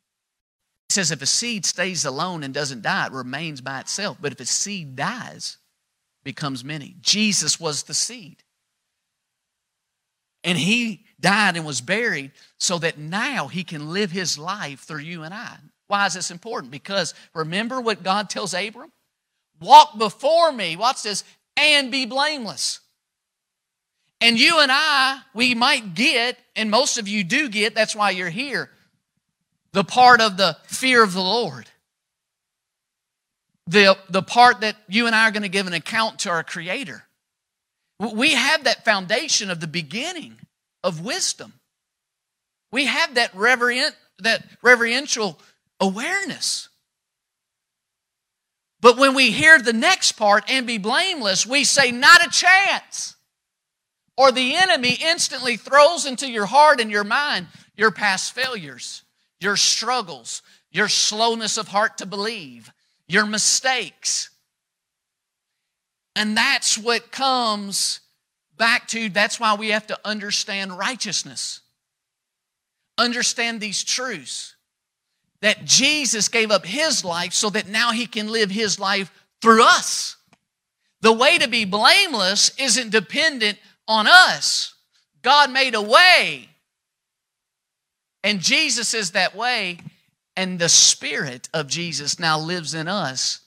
[0.89, 4.17] He says if a seed stays alone and doesn't die, it remains by itself.
[4.21, 5.59] But if a seed dies,
[6.25, 6.97] becomes many.
[7.01, 8.43] Jesus was the seed.
[10.45, 15.01] And he died and was buried so that now he can live his life through
[15.01, 15.57] you and I.
[15.87, 16.73] Why is this important?
[16.73, 18.91] Because remember what God tells Abram?
[19.61, 21.23] Walk before me, watch this,
[21.57, 22.81] and be blameless.
[24.21, 28.11] And you and I, we might get, and most of you do get, that's why
[28.11, 28.71] you're here,
[29.73, 31.69] the part of the fear of the Lord
[33.67, 36.43] the, the part that you and I are going to give an account to our
[36.43, 37.05] Creator.
[37.99, 40.37] We have that foundation of the beginning
[40.83, 41.53] of wisdom.
[42.73, 45.39] We have that reverent, that reverential
[45.81, 46.69] awareness.
[48.81, 53.15] But when we hear the next part and be blameless, we say, not a chance.
[54.17, 57.47] Or the enemy instantly throws into your heart and your mind
[57.77, 59.03] your past failures,
[59.41, 62.72] your struggles, your slowness of heart to believe,
[63.09, 64.31] your mistakes.
[66.15, 68.01] And that's what comes
[68.57, 71.61] back to that's why we have to understand righteousness.
[72.99, 74.55] Understand these truths.
[75.41, 79.11] That Jesus gave up his life so that now he can live his life
[79.41, 80.17] through us.
[81.01, 84.75] The way to be blameless isn't dependent on us.
[85.23, 86.49] God made a way.
[88.23, 89.79] And Jesus is that way.
[90.37, 93.41] And the Spirit of Jesus now lives in us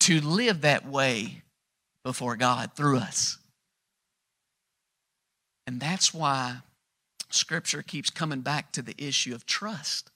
[0.00, 1.42] to live that way
[2.02, 3.38] before God through us.
[5.66, 6.58] And that's why
[7.30, 10.10] Scripture keeps coming back to the issue of trust.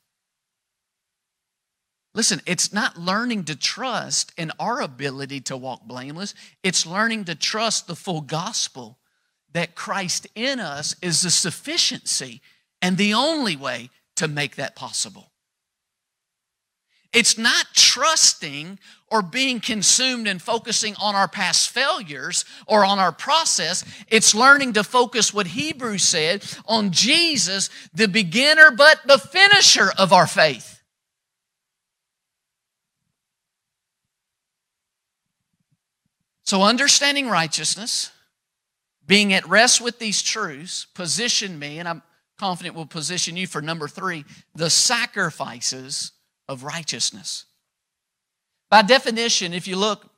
[2.14, 7.35] Listen, it's not learning to trust in our ability to walk blameless, it's learning to
[7.35, 8.99] trust the full gospel
[9.53, 12.41] that Christ in us is the sufficiency
[12.83, 15.33] and the only way to make that possible.
[17.13, 18.79] It's not trusting
[19.11, 23.85] or being consumed and focusing on our past failures or on our process.
[24.09, 30.13] It's learning to focus what Hebrews said on Jesus, the beginner but the finisher of
[30.13, 30.83] our faith.
[36.45, 38.11] So, understanding righteousness,
[39.07, 42.03] being at rest with these truths, position me, and I'm
[42.39, 46.13] confident will position you for number three the sacrifices
[46.49, 47.45] of righteousness.
[48.71, 50.11] By definition, if you look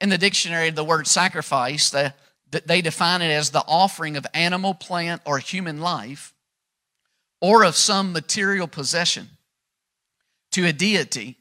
[0.00, 2.14] in the dictionary, the word sacrifice, the,
[2.50, 6.34] they define it as the offering of animal, plant, or human life,
[7.40, 9.28] or of some material possession
[10.52, 11.36] to a deity,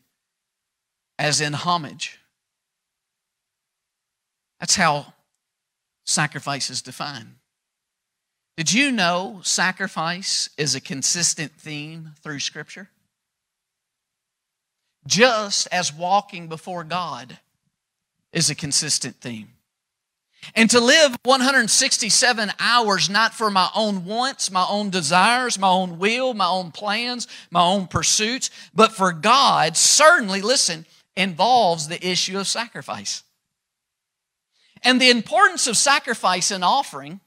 [1.17, 2.19] as in homage.
[4.59, 5.13] That's how
[6.05, 7.35] sacrifice is defined.
[8.57, 12.89] Did you know sacrifice is a consistent theme through Scripture?
[15.09, 17.39] Just as walking before God
[18.31, 19.49] is a consistent theme.
[20.53, 25.97] And to live 167 hours not for my own wants, my own desires, my own
[25.97, 30.85] will, my own plans, my own pursuits, but for God, certainly, listen,
[31.17, 33.23] involves the issue of sacrifice.
[34.83, 37.19] And the importance of sacrifice and offering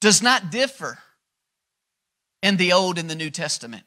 [0.00, 0.98] does not differ
[2.42, 3.84] in the Old and the New Testament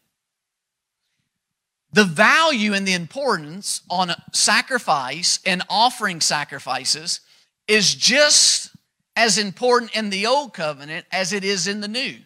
[1.95, 7.21] the value and the importance on sacrifice and offering sacrifices
[7.69, 8.75] is just
[9.15, 12.17] as important in the old covenant as it is in the new.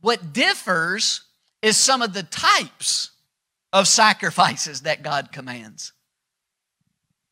[0.00, 1.22] What differs
[1.62, 3.12] is some of the types
[3.72, 5.92] of sacrifices that God commands.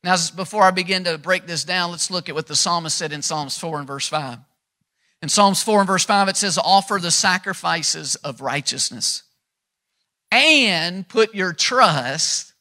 [0.05, 3.13] Now, before I begin to break this down, let's look at what the psalmist said
[3.13, 4.39] in Psalms 4 and verse 5.
[5.21, 9.25] In Psalms 4 and verse 5, it says, Offer the sacrifices of righteousness
[10.35, 12.55] and put your trust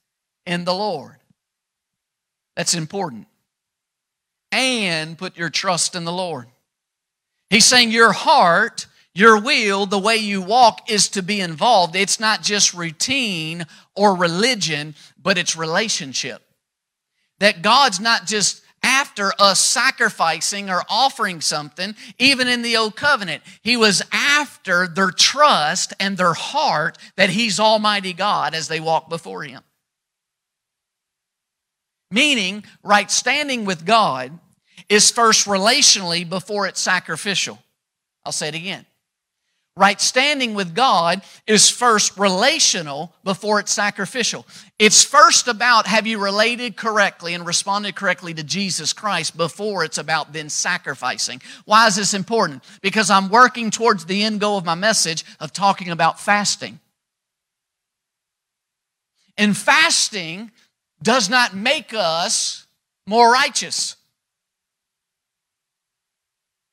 [0.46, 1.16] in the Lord.
[2.56, 3.26] That's important.
[4.52, 6.46] And put your trust in the Lord.
[7.50, 11.96] He's saying your heart, your will, the way you walk is to be involved.
[11.96, 13.66] It's not just routine
[13.96, 16.44] or religion, but it's relationship.
[17.40, 23.42] That God's not just after us sacrificing or offering something, even in the old covenant.
[23.62, 29.10] He was after their trust and their heart that He's Almighty God as they walk
[29.10, 29.64] before Him.
[32.12, 34.38] Meaning, right standing with God
[34.90, 37.58] is first relationally before it's sacrificial.
[38.26, 38.86] I'll say it again.
[39.76, 44.46] Right standing with God is first relational before it's sacrificial.
[44.78, 49.98] It's first about have you related correctly and responded correctly to Jesus Christ before it's
[49.98, 51.42] about then sacrificing.
[51.66, 52.64] Why is this important?
[52.84, 56.80] Because I'm working towards the end goal of my message of talking about fasting.
[59.40, 60.52] And fasting
[61.02, 62.68] does not make us
[63.08, 63.96] more righteous.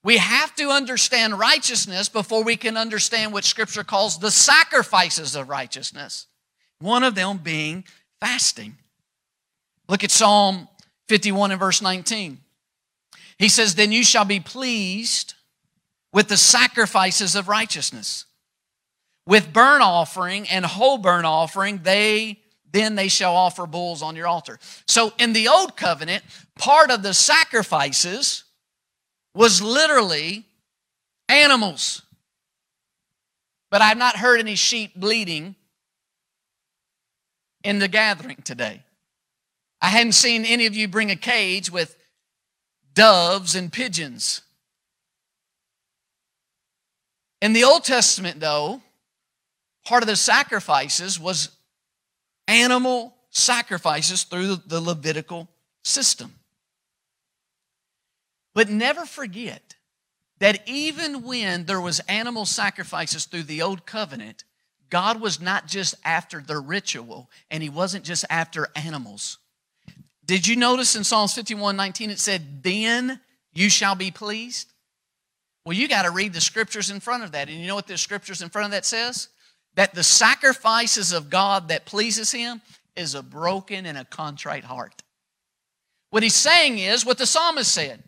[0.02, 5.48] We have to understand righteousness before we can understand what Scripture calls the sacrifices of
[5.48, 6.26] righteousness.
[6.78, 7.84] One of them being
[8.20, 8.76] fasting.
[9.88, 10.68] Look at Psalm
[11.08, 12.38] 51 and verse 19.
[13.38, 15.34] He says, Then you shall be pleased
[16.12, 18.24] with the sacrifices of righteousness.
[19.26, 22.38] With burnt offering and whole burnt offering, they
[22.72, 24.58] then they shall offer bulls on your altar.
[24.86, 26.22] So in the old covenant,
[26.56, 28.44] part of the sacrifices
[29.34, 30.44] was literally
[31.28, 32.02] animals.
[33.70, 35.54] But I've not heard any sheep bleating
[37.62, 38.82] in the gathering today.
[39.80, 41.96] I hadn't seen any of you bring a cage with
[42.94, 44.42] doves and pigeons.
[47.40, 48.82] In the Old Testament, though,
[49.84, 51.50] part of the sacrifices was
[52.48, 55.48] animal sacrifices through the Levitical
[55.84, 56.34] system.
[58.54, 59.76] But never forget
[60.38, 64.44] that even when there was animal sacrifices through the old covenant,
[64.88, 69.38] God was not just after the ritual and he wasn't just after animals.
[70.24, 73.20] Did you notice in Psalms 51 19 it said, Then
[73.52, 74.72] you shall be pleased?
[75.64, 77.48] Well, you got to read the scriptures in front of that.
[77.48, 79.28] And you know what the scriptures in front of that says?
[79.74, 82.62] That the sacrifices of God that pleases him
[82.96, 85.02] is a broken and a contrite heart.
[86.10, 88.02] What he's saying is what the psalmist said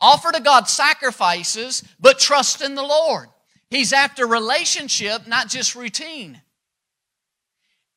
[0.00, 3.28] Offer to God sacrifices, but trust in the Lord.
[3.70, 6.40] He's after relationship, not just routine.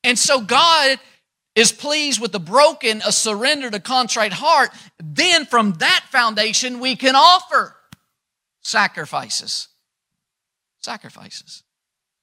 [0.03, 0.99] And so God
[1.55, 4.71] is pleased with the broken, a surrendered, a contrite heart.
[5.01, 7.75] Then from that foundation, we can offer
[8.61, 9.67] sacrifices.
[10.79, 11.63] Sacrifices.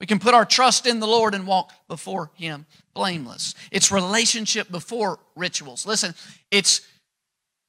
[0.01, 3.55] We can put our trust in the Lord and walk before Him blameless.
[3.71, 5.87] It's relationship before rituals.
[5.87, 6.15] Listen,
[6.51, 6.83] it's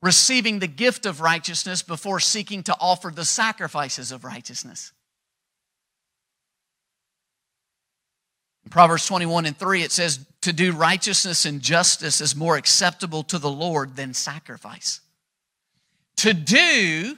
[0.01, 4.93] receiving the gift of righteousness before seeking to offer the sacrifices of righteousness.
[8.63, 13.23] In Proverbs 21 and 3, it says, To do righteousness and justice is more acceptable
[13.23, 15.01] to the Lord than sacrifice.
[16.17, 17.17] To do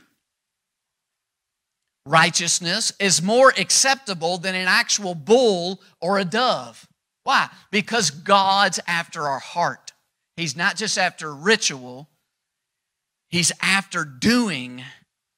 [2.06, 6.88] righteousness is more acceptable than an actual bull or a dove.
[7.24, 7.50] Why?
[7.70, 9.92] Because God's after our heart.
[10.38, 12.10] He's not just after ritual,
[13.32, 14.84] He's after doing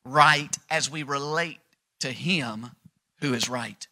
[0.04, 1.60] right as we relate
[2.02, 2.72] to Him
[3.22, 3.88] who is right.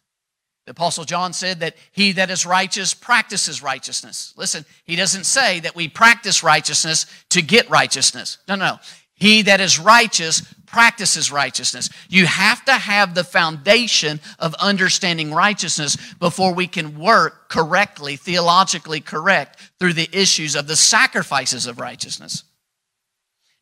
[0.66, 4.32] The Apostle John said that he that is righteous practices righteousness.
[4.36, 8.38] Listen, he doesn't say that we practice righteousness to get righteousness.
[8.46, 8.78] No, no.
[9.14, 11.90] He that is righteous practices righteousness.
[12.08, 19.00] You have to have the foundation of understanding righteousness before we can work correctly, theologically
[19.00, 22.44] correct, through the issues of the sacrifices of righteousness.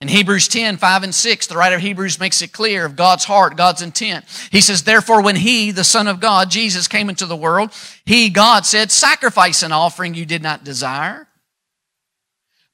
[0.01, 3.24] In Hebrews 10, 5 and 6, the writer of Hebrews makes it clear of God's
[3.24, 4.24] heart, God's intent.
[4.51, 7.70] He says, Therefore, when He, the Son of God, Jesus, came into the world,
[8.07, 11.28] He, God, said, Sacrifice and offering you did not desire,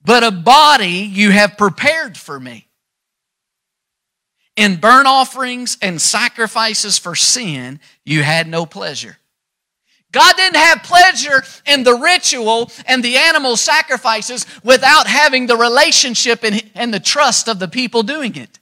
[0.04, 2.68] but a body you have prepared for me.
[4.54, 9.18] In burnt offerings and sacrifices for sin, you had no pleasure.
[10.12, 16.42] God didn't have pleasure in the ritual and the animal sacrifices without having the relationship
[16.42, 18.58] and, the trust of the people doing it.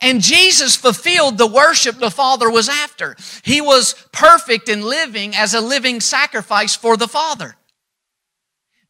[0.00, 3.16] And Jesus fulfilled the worship the Father was after.
[3.44, 7.56] He was perfect in living as a living sacrifice for the Father.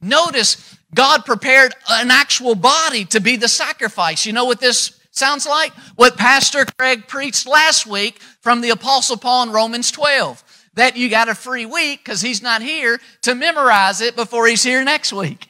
[0.00, 4.26] Notice God prepared an actual body to be the sacrifice.
[4.26, 5.72] You know what this sounds like?
[5.94, 10.42] What Pastor Craig preached last week from the Apostle Paul in Romans 12
[10.76, 14.62] that you got a free week because he's not here to memorize it before he's
[14.62, 15.48] here next week.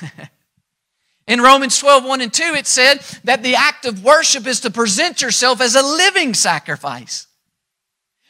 [1.26, 4.70] In Romans 12, 1 and 2, it said that the act of worship is to
[4.70, 7.26] present yourself as a living sacrifice.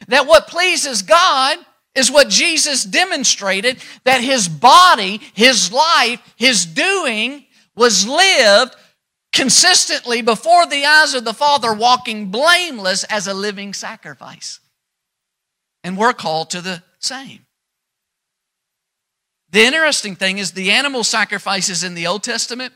[0.07, 1.57] That what pleases God
[1.95, 8.75] is what Jesus demonstrated that his body, his life, his doing was lived
[9.33, 14.60] consistently before the eyes of the Father, walking blameless as a living sacrifice.
[15.83, 17.45] And we're called to the same.
[19.51, 22.73] The interesting thing is the animal sacrifices in the Old Testament,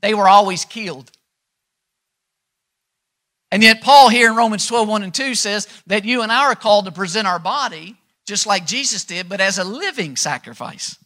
[0.00, 1.10] they were always killed.
[3.52, 6.44] And yet, Paul here in Romans 12, 1 and 2 says that you and I
[6.46, 7.96] are called to present our body
[8.26, 10.98] just like Jesus did, but as a living sacrifice.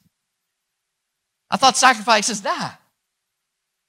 [1.51, 2.73] I thought sacrifices die.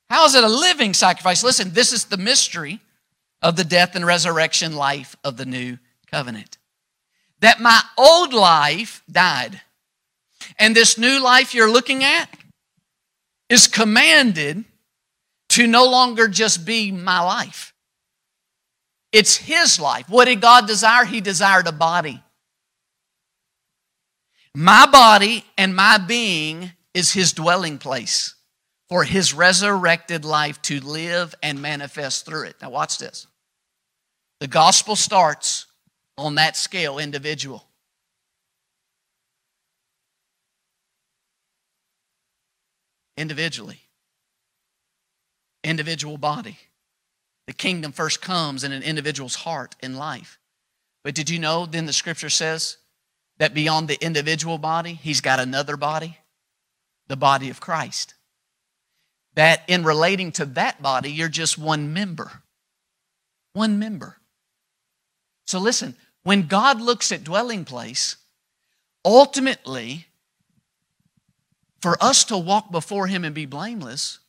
[0.09, 1.43] How is it a living sacrifice?
[1.43, 2.82] Listen, this is the mystery
[3.41, 5.78] of the death and resurrection life of the new
[6.12, 6.57] covenant
[7.42, 9.60] that my old life died.
[10.58, 12.28] And this new life you're looking at
[13.50, 14.64] is commanded
[15.50, 17.74] to no longer just be my life.
[19.12, 20.08] It's His life.
[20.08, 21.04] What did God desire?
[21.04, 22.24] He desired a body.
[24.56, 28.36] My body and my being is His dwelling place
[28.88, 32.56] for His resurrected life to live and manifest through it.
[32.62, 33.28] Now, watch this.
[34.39, 35.66] The gospel starts
[36.22, 37.66] on that scale individual.
[43.18, 43.82] Individually.
[45.64, 46.58] Individual body.
[47.48, 50.40] The kingdom first comes in an individual's heart and life.
[51.04, 52.78] But did you know then the scripture says
[53.38, 56.18] that beyond the individual body, he's got another body?
[57.08, 58.14] The body of Christ.
[59.36, 62.44] That in relating to that body, you're just one member.
[63.54, 64.18] One member.
[65.46, 68.18] So listen, when God looks at dwelling place,
[69.04, 70.08] ultimately,
[71.82, 74.20] for us to walk before Him and be blameless,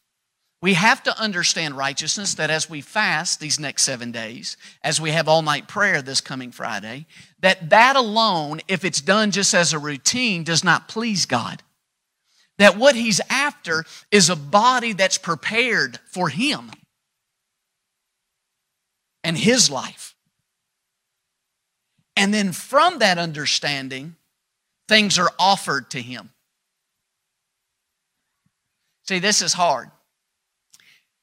[0.63, 5.11] we have to understand righteousness that as we fast these next seven days, as we
[5.11, 7.07] have all night prayer this coming Friday,
[7.41, 11.63] that that alone, if it's done just as a routine, does not please God.
[12.59, 16.71] That what He's after is a body that's prepared for Him
[19.25, 20.12] and His life.
[22.23, 24.15] And then from that understanding,
[24.87, 26.31] things are offered to him.
[29.09, 29.91] See, this is hard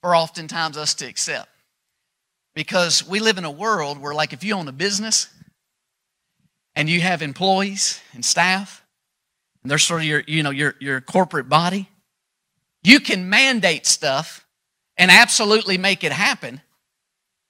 [0.01, 1.47] for oftentimes us to accept
[2.53, 5.29] because we live in a world where, like, if you own a business
[6.75, 8.83] and you have employees and staff,
[9.63, 11.87] and they're sort of your, you know, your, your corporate body,
[12.83, 14.45] you can mandate stuff
[14.97, 16.59] and absolutely make it happen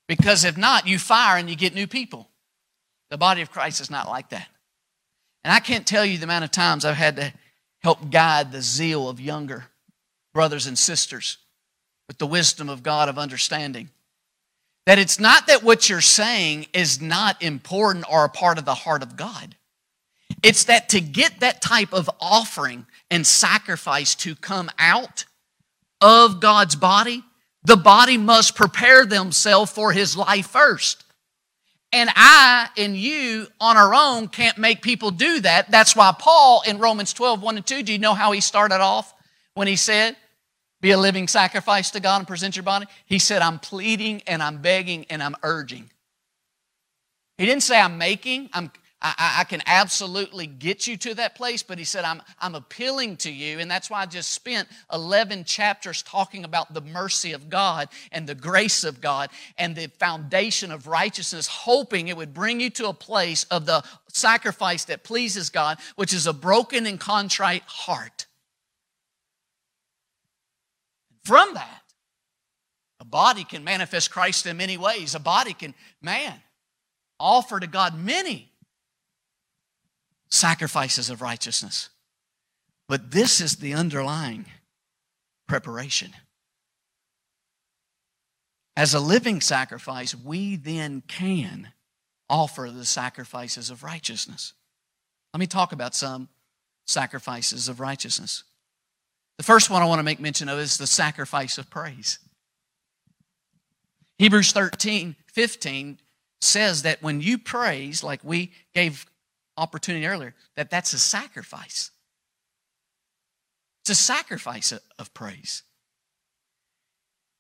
[0.07, 2.28] because if not, you fire and you get new people.
[3.09, 4.47] The body of Christ is not like that.
[5.43, 7.33] And I can't tell you the amount of times I've had to
[7.79, 9.65] help guide the zeal of younger
[10.33, 11.37] brothers and sisters
[12.07, 13.89] with the wisdom of God of understanding.
[14.85, 18.73] That it's not that what you're saying is not important or a part of the
[18.73, 19.55] heart of God.
[20.43, 25.25] It's that to get that type of offering and sacrifice to come out
[26.01, 27.23] of God's body,
[27.63, 31.03] the body must prepare themselves for his life first.
[31.91, 35.71] And I and you on our own can't make people do that.
[35.71, 38.79] That's why Paul in Romans 12, 1 and 2, do you know how he started
[38.79, 39.13] off
[39.55, 40.15] when he said,
[40.81, 42.85] Be a living sacrifice to God and present your body?
[43.05, 45.89] He said, I'm pleading and I'm begging and I'm urging.
[47.39, 48.71] He didn't say I'm making, I'm
[49.01, 53.15] I, I, can absolutely get you to that place, but he said, I'm, I'm appealing
[53.17, 53.59] to you.
[53.59, 58.27] And that's why I just spent 11 chapters talking about the mercy of God and
[58.27, 62.89] the grace of God and the foundation of righteousness, hoping it would bring you to
[62.89, 68.25] a place of the sacrifice that pleases God, which is a broken and contrite heart.
[71.23, 71.83] From that,
[72.99, 75.15] a body can manifest Christ in many ways.
[75.15, 76.33] A body can, man,
[77.17, 78.48] offer to God many
[80.29, 81.89] sacrifices of righteousness.
[82.87, 84.45] But this is the underlying
[85.47, 86.11] preparation.
[88.75, 91.73] As a living sacrifice, we then can
[92.29, 94.53] offer the sacrifices of righteousness.
[95.33, 96.29] Let me talk about some
[96.87, 98.43] sacrifices of righteousness.
[99.37, 102.19] The first one I want to make mention of is the sacrifice of praise.
[104.17, 105.97] Hebrews 13, 15
[106.41, 109.05] says that when you praise, like we gave
[109.59, 111.91] opportunity earlier that that's a sacrifice.
[113.81, 115.63] It's a sacrifice of praise.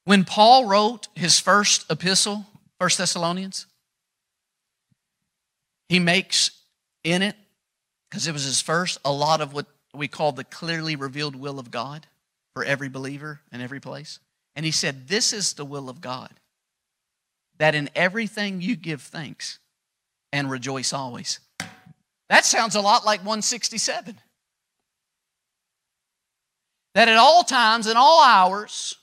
[0.05, 2.45] When Paul wrote his first epistle,
[2.79, 3.67] First Thessalonians,
[5.89, 6.51] he makes
[7.03, 7.35] in it,
[8.09, 11.59] because it was his first, a lot of what we call the clearly revealed will
[11.59, 12.07] of God
[12.53, 14.19] for every believer in every place.
[14.55, 16.31] And he said, This is the will of God,
[17.57, 19.59] that in everything you give thanks
[20.31, 21.39] and rejoice always.
[22.29, 24.17] That sounds a lot like 167.
[26.95, 28.95] That at all times, in all hours,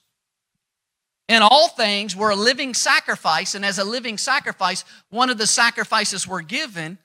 [1.29, 5.47] in all things, we're a living sacrifice, and as a living sacrifice, one of the
[5.47, 6.99] sacrifices we're given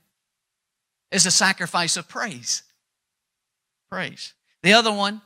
[1.11, 2.63] is a sacrifice of praise.
[3.91, 4.33] Praise.
[4.63, 5.21] The other one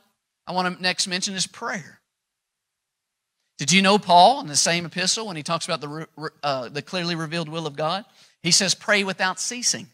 [0.46, 2.00] I want to next mention is prayer.
[3.58, 6.08] Did you know Paul in the same epistle, when he talks about the,
[6.42, 8.04] uh, the clearly revealed will of God,
[8.42, 9.88] he says, pray without ceasing.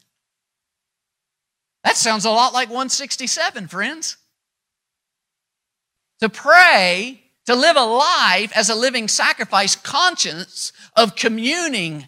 [1.84, 4.16] That sounds a lot like 167, friends.
[6.20, 12.06] To pray, to live a life as a living sacrifice, conscious of communing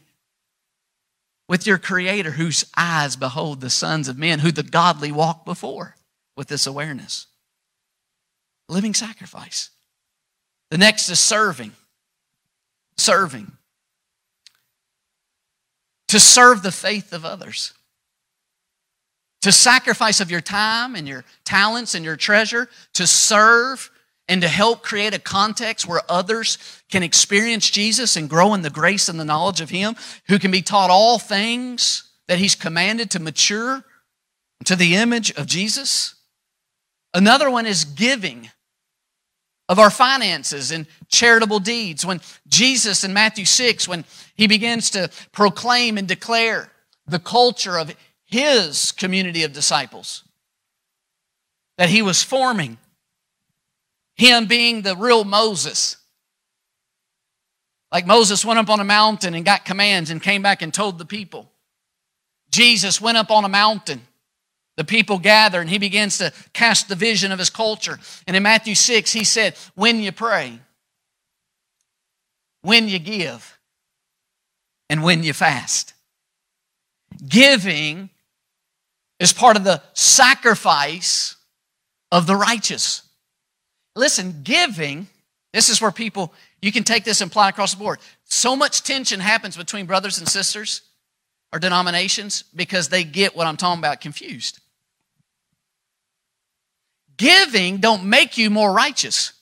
[1.49, 5.97] with your Creator, whose eyes behold the sons of men, who the godly walk before
[6.37, 7.27] with this awareness.
[8.69, 9.71] Living sacrifice.
[10.71, 11.73] The next is serving.
[12.97, 13.53] Serving.
[16.09, 17.73] To serve the faith of others
[19.45, 23.91] to sacrifice of your time and your talents and your treasure to serve
[24.27, 26.57] and to help create a context where others
[26.91, 29.97] can experience Jesus and grow in the grace and the knowledge of Him,
[30.29, 33.85] who can be taught all things that He's commanded to mature
[34.65, 36.15] to the image of Jesus.
[37.13, 38.49] Another one is giving
[39.69, 42.07] of our finances and charitable deeds.
[42.07, 46.71] When Jesus in Matthew 6, when He begins to proclaim and declare
[47.07, 47.95] the culture of
[48.35, 50.25] his community of disciples
[51.79, 52.79] that he was forming.
[54.17, 55.97] Him being the real Moses.
[57.93, 60.99] Like Moses went up on a mountain and got commands and came back and told
[60.99, 61.49] the people.
[62.51, 64.03] Jesus went up on a mountain.
[64.77, 68.01] The people gather and he begins to cast the vision of his culture.
[68.27, 70.59] And in Matthew 6, he said, When you pray,
[72.63, 73.59] when you give,
[74.91, 75.95] and when you fast.
[77.29, 78.11] Giving
[79.21, 81.37] is part of the sacrifice
[82.11, 83.03] of the righteous.
[83.97, 85.07] Listen, giving,
[85.53, 87.99] this is where people, you can take this and apply across the board.
[88.25, 90.83] So much tension happens between brothers and sisters
[91.53, 94.61] or denominations because they get what I'm talking about confused.
[97.17, 99.33] Giving don't make you more righteous.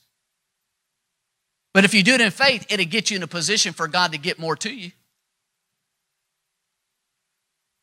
[1.73, 4.11] But if you do it in faith, it'll get you in a position for God
[4.11, 4.91] to get more to you.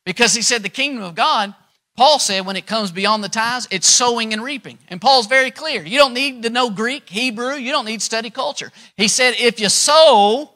[0.06, 1.54] Because he said the kingdom of God
[2.00, 4.78] Paul said when it comes beyond the tithes, it's sowing and reaping.
[4.88, 5.84] And Paul's very clear.
[5.84, 8.72] You don't need to know Greek, Hebrew, you don't need to study culture.
[8.96, 10.50] He said if you sow,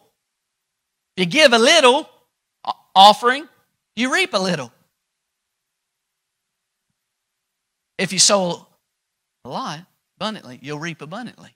[1.18, 2.08] you give a little
[2.94, 3.46] offering,
[3.94, 4.72] you reap a little.
[7.98, 8.66] If you sow
[9.44, 9.80] a lot
[10.16, 11.54] abundantly, you'll reap abundantly.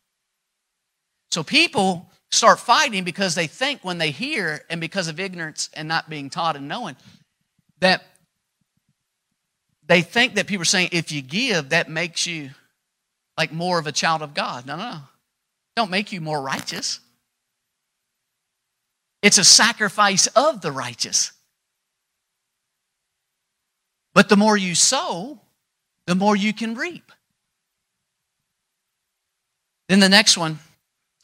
[1.31, 5.89] So people start fighting because they think when they hear and because of ignorance and
[5.89, 6.95] not being taught and knowing
[7.81, 8.03] that
[9.89, 12.51] they think that people are saying if you give, that makes you
[13.37, 14.67] like more of a child of God.
[14.67, 14.99] No, no, no.
[15.77, 17.01] Don't make you more righteous.
[19.23, 21.33] it's a sacrifice of the righteous.
[24.15, 25.41] But the more you sow,
[26.07, 27.13] the more you can reap.
[29.89, 30.59] Then the next one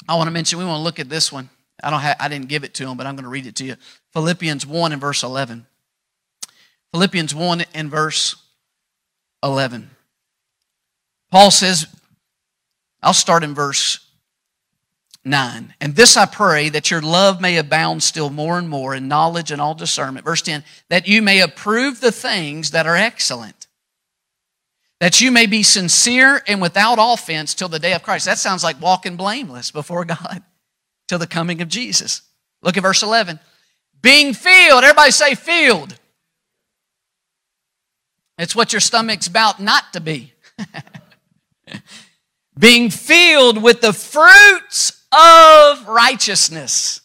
[0.08, 1.48] I want to mention, we want to look at this one.
[1.82, 3.56] I don't have, I didn't give it to him, but I'm going to read it
[3.56, 3.76] to you.
[4.12, 5.66] Philippians 1 and verse 11.
[6.92, 8.36] Philippians 1 and verse
[9.45, 9.90] 11.
[11.30, 11.86] Paul says,
[13.03, 14.01] I'll start in verse
[15.24, 15.74] 9.
[15.80, 19.51] And this I pray that your love may abound still more and more in knowledge
[19.51, 20.24] and all discernment.
[20.24, 23.66] Verse 10, that you may approve the things that are excellent,
[25.01, 28.26] that you may be sincere and without offense till the day of Christ.
[28.26, 30.42] That sounds like walking blameless before God
[31.09, 32.22] till the coming of Jesus.
[32.62, 33.40] Look at verse 11.
[34.01, 35.99] Being filled, everybody say filled.
[38.39, 40.32] It's what your stomach's about not to be.
[42.59, 47.01] Being filled with the fruits of righteousness,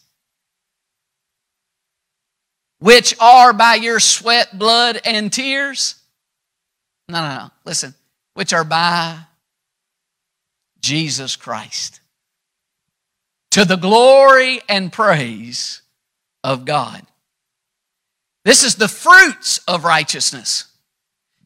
[2.78, 5.96] which are by your sweat, blood, and tears.
[7.08, 7.50] No, no, no.
[7.64, 7.94] Listen,
[8.34, 9.18] which are by
[10.80, 12.00] Jesus Christ.
[13.52, 15.82] To the glory and praise
[16.44, 17.02] of God.
[18.44, 20.69] This is the fruits of righteousness.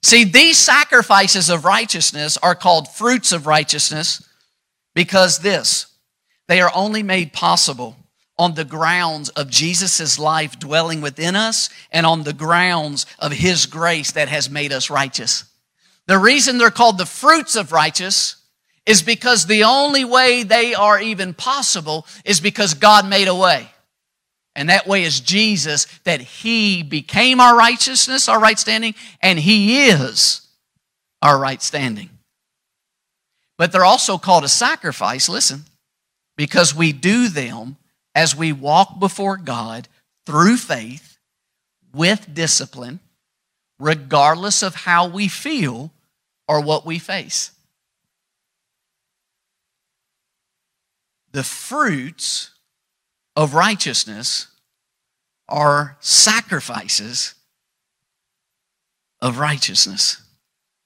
[0.04, 4.22] See, these sacrifices of righteousness are called fruits of righteousness
[4.94, 5.86] because this,
[6.46, 7.96] they are only made possible
[8.36, 13.64] on the grounds of Jesus' life dwelling within us and on the grounds of His
[13.64, 15.44] grace that has made us righteous.
[16.06, 18.36] The reason they're called the fruits of righteous
[18.84, 23.70] is because the only way they are even possible is because God made a way.
[24.56, 29.88] And that way is Jesus, that He became our righteousness, our right standing, and He
[29.88, 30.46] is
[31.22, 32.10] our right standing.
[33.58, 35.64] But they're also called a sacrifice, listen,
[36.36, 37.76] because we do them
[38.14, 39.88] as we walk before God
[40.26, 41.18] through faith
[41.92, 43.00] with discipline,
[43.78, 45.92] regardless of how we feel
[46.46, 47.50] or what we face.
[51.32, 52.50] The fruits
[53.36, 54.48] of righteousness
[55.48, 57.34] are sacrifices
[59.20, 60.22] of righteousness.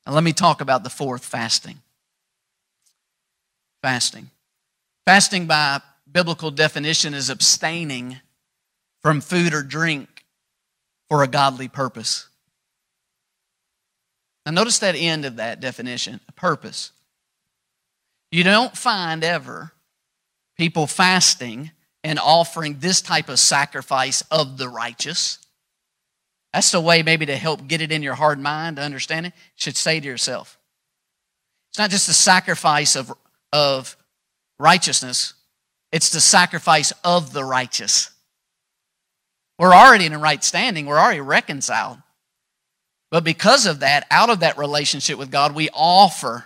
[0.07, 1.81] Now, let me talk about the fourth fasting.
[3.83, 4.31] Fasting.
[5.07, 5.81] Fasting, by
[6.11, 8.19] biblical definition, is abstaining
[9.01, 10.25] from food or drink
[11.09, 12.29] for a godly purpose.
[14.45, 16.93] Now, notice that end of that definition a purpose.
[18.31, 19.73] You don't find ever
[20.57, 21.71] people fasting
[22.05, 25.39] and offering this type of sacrifice of the righteous.
[26.53, 29.33] That's the way, maybe, to help get it in your hard mind to understand it.
[29.37, 30.59] You should say to yourself,
[31.71, 33.13] it's not just the sacrifice of,
[33.53, 33.97] of
[34.59, 35.35] righteousness,
[35.93, 38.11] it's the sacrifice of the righteous.
[39.59, 41.99] We're already in a right standing, we're already reconciled.
[43.11, 46.45] But because of that, out of that relationship with God, we offer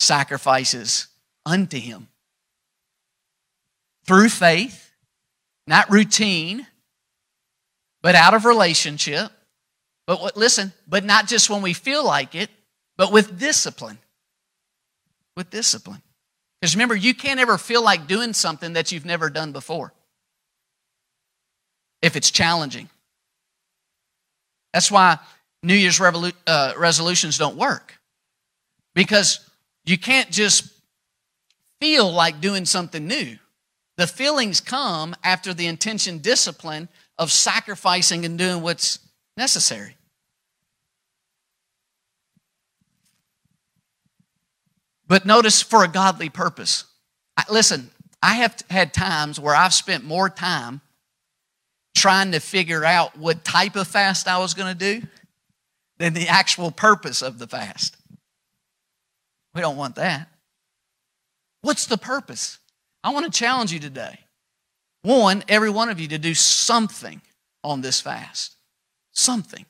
[0.00, 1.06] sacrifices
[1.44, 2.08] unto Him
[4.06, 4.92] through faith,
[5.66, 6.66] not routine,
[8.02, 9.30] but out of relationship.
[10.06, 12.50] But what, listen, but not just when we feel like it,
[12.96, 13.98] but with discipline.
[15.36, 16.02] With discipline.
[16.60, 19.92] Because remember, you can't ever feel like doing something that you've never done before
[22.00, 22.88] if it's challenging.
[24.72, 25.18] That's why
[25.62, 27.98] New Year's revolu- uh, resolutions don't work.
[28.94, 29.40] Because
[29.84, 30.72] you can't just
[31.80, 33.38] feel like doing something new.
[33.96, 36.88] The feelings come after the intention discipline
[37.18, 38.98] of sacrificing and doing what's
[39.36, 39.96] necessary.
[45.06, 46.84] But notice for a godly purpose.
[47.36, 47.90] I, listen,
[48.22, 50.80] I have had times where I've spent more time
[51.94, 55.06] trying to figure out what type of fast I was going to do
[55.98, 57.96] than the actual purpose of the fast.
[59.54, 60.28] We don't want that.
[61.62, 62.58] What's the purpose?
[63.06, 64.18] I want to challenge you today.
[65.02, 67.22] One, every one of you to do something
[67.62, 68.56] on this fast.
[69.12, 69.64] Something.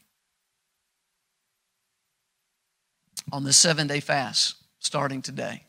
[3.31, 5.65] On this seven day fast starting today.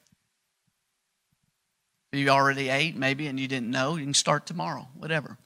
[2.13, 5.37] You already ate, maybe, and you didn't know, you can start tomorrow, whatever.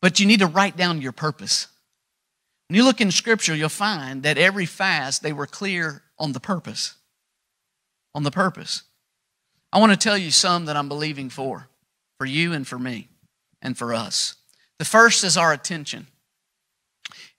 [0.00, 1.66] But you need to write down your purpose.
[2.68, 6.38] When you look in Scripture, you'll find that every fast, they were clear on the
[6.38, 6.94] purpose.
[8.14, 8.84] On the purpose.
[9.72, 11.68] I want to tell you some that I'm believing for,
[12.18, 13.08] for you and for me
[13.62, 14.34] and for us.
[14.78, 16.06] The first is our attention.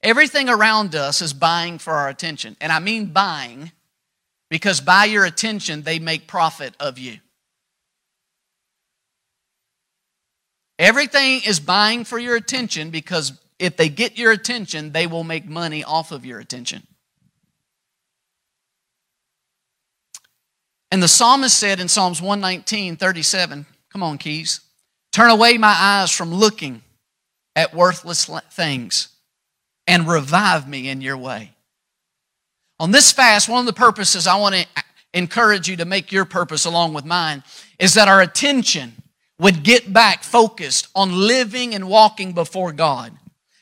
[0.01, 2.57] Everything around us is buying for our attention.
[2.59, 3.71] And I mean buying
[4.49, 7.19] because by your attention, they make profit of you.
[10.79, 15.45] Everything is buying for your attention because if they get your attention, they will make
[15.45, 16.85] money off of your attention.
[20.93, 24.59] And the psalmist said in Psalms 119, 37, come on, Keys,
[25.11, 26.83] turn away my eyes from looking
[27.55, 29.07] at worthless things
[29.87, 31.53] and revive me in your way.
[32.79, 34.67] On this fast, one of the purposes I want to
[35.15, 37.41] encourage you to make your purpose along with mine
[37.79, 38.93] is that our attention
[39.39, 43.17] would get back focused on living and walking before God.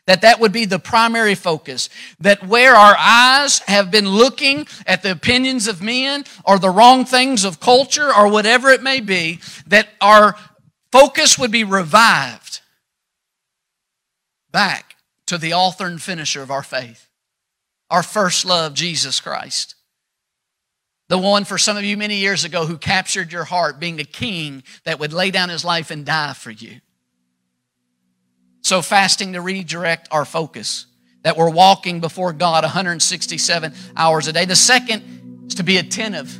[0.07, 1.89] That that would be the primary focus.
[2.19, 7.05] That where our eyes have been looking at the opinions of men or the wrong
[7.05, 10.35] things of culture or whatever it may be, that our
[10.91, 12.61] focus would be revived
[14.51, 14.95] back
[15.27, 17.07] to the author and finisher of our faith,
[17.89, 19.75] our first love, Jesus Christ.
[21.07, 24.05] The one for some of you many years ago who captured your heart, being a
[24.05, 26.79] king that would lay down his life and die for you.
[28.61, 30.85] So, fasting to redirect our focus,
[31.23, 34.45] that we're walking before God 167 hours a day.
[34.45, 36.39] The second is to be attentive.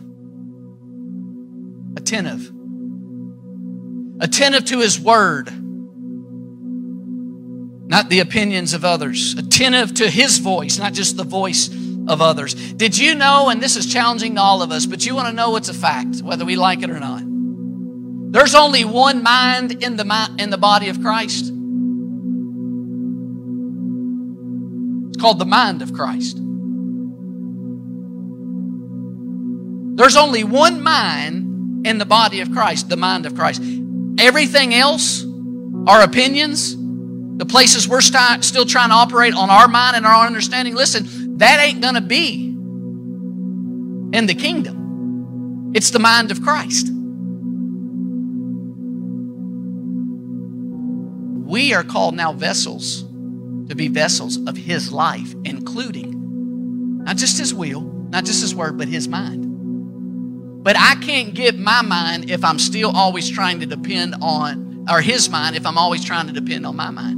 [1.98, 2.52] Attentive.
[4.20, 5.52] Attentive to His Word,
[7.88, 9.34] not the opinions of others.
[9.38, 11.70] Attentive to His voice, not just the voice
[12.08, 12.54] of others.
[12.74, 15.34] Did you know, and this is challenging to all of us, but you want to
[15.34, 17.24] know it's a fact, whether we like it or not.
[18.32, 21.52] There's only one mind in the, in the body of Christ.
[25.22, 26.38] Called the mind of Christ.
[29.96, 33.62] There's only one mind in the body of Christ, the mind of Christ.
[34.18, 35.24] Everything else,
[35.86, 36.76] our opinions,
[37.38, 41.38] the places we're st- still trying to operate on our mind and our understanding, listen,
[41.38, 42.48] that ain't going to be
[44.18, 45.72] in the kingdom.
[45.76, 46.90] It's the mind of Christ.
[51.48, 53.04] We are called now vessels
[53.72, 58.78] to be vessels of His life, including not just His will, not just His word,
[58.78, 60.64] but His mind.
[60.64, 65.02] But I can't get my mind if I'm still always trying to depend on, or
[65.02, 67.18] His mind if I'm always trying to depend on my mind.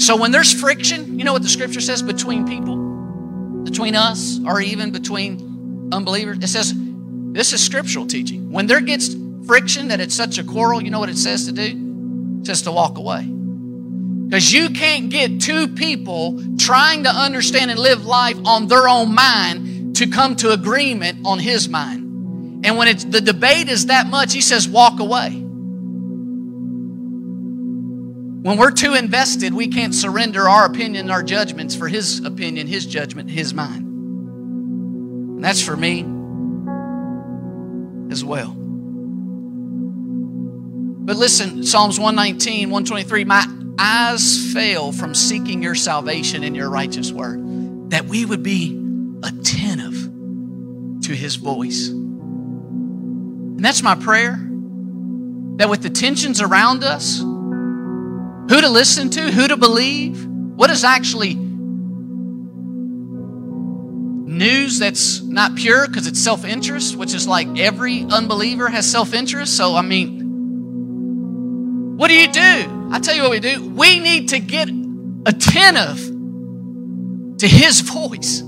[0.00, 2.76] So when there's friction, you know what the scripture says between people,
[3.64, 6.38] between us, or even between unbelievers?
[6.40, 8.50] It says, this is scriptural teaching.
[8.50, 9.14] When there gets
[9.46, 11.81] friction that it's such a quarrel, you know what it says to do?
[12.42, 13.22] Just to walk away.
[13.24, 19.14] Because you can't get two people trying to understand and live life on their own
[19.14, 22.64] mind to come to agreement on his mind.
[22.64, 25.30] And when it's, the debate is that much, he says, walk away.
[28.42, 32.86] When we're too invested, we can't surrender our opinion, our judgments for his opinion, his
[32.86, 33.84] judgment, his mind.
[35.36, 36.06] And that's for me
[38.10, 38.56] as well.
[41.04, 43.44] But listen, Psalms 119, 123, my
[43.78, 48.78] eyes fail from seeking your salvation in your righteous word, that we would be
[49.24, 49.94] attentive
[51.02, 51.88] to his voice.
[51.88, 54.38] And that's my prayer.
[55.56, 60.84] That with the tensions around us, who to listen to, who to believe, what is
[60.84, 61.34] actually
[64.32, 69.14] news that's not pure because it's self interest, which is like every unbeliever has self
[69.14, 69.56] interest.
[69.56, 70.21] So, I mean,
[72.02, 72.88] what do you do?
[72.90, 73.64] I tell you what we do.
[73.64, 74.68] We need to get
[75.24, 75.98] attentive
[77.38, 78.42] to His voice.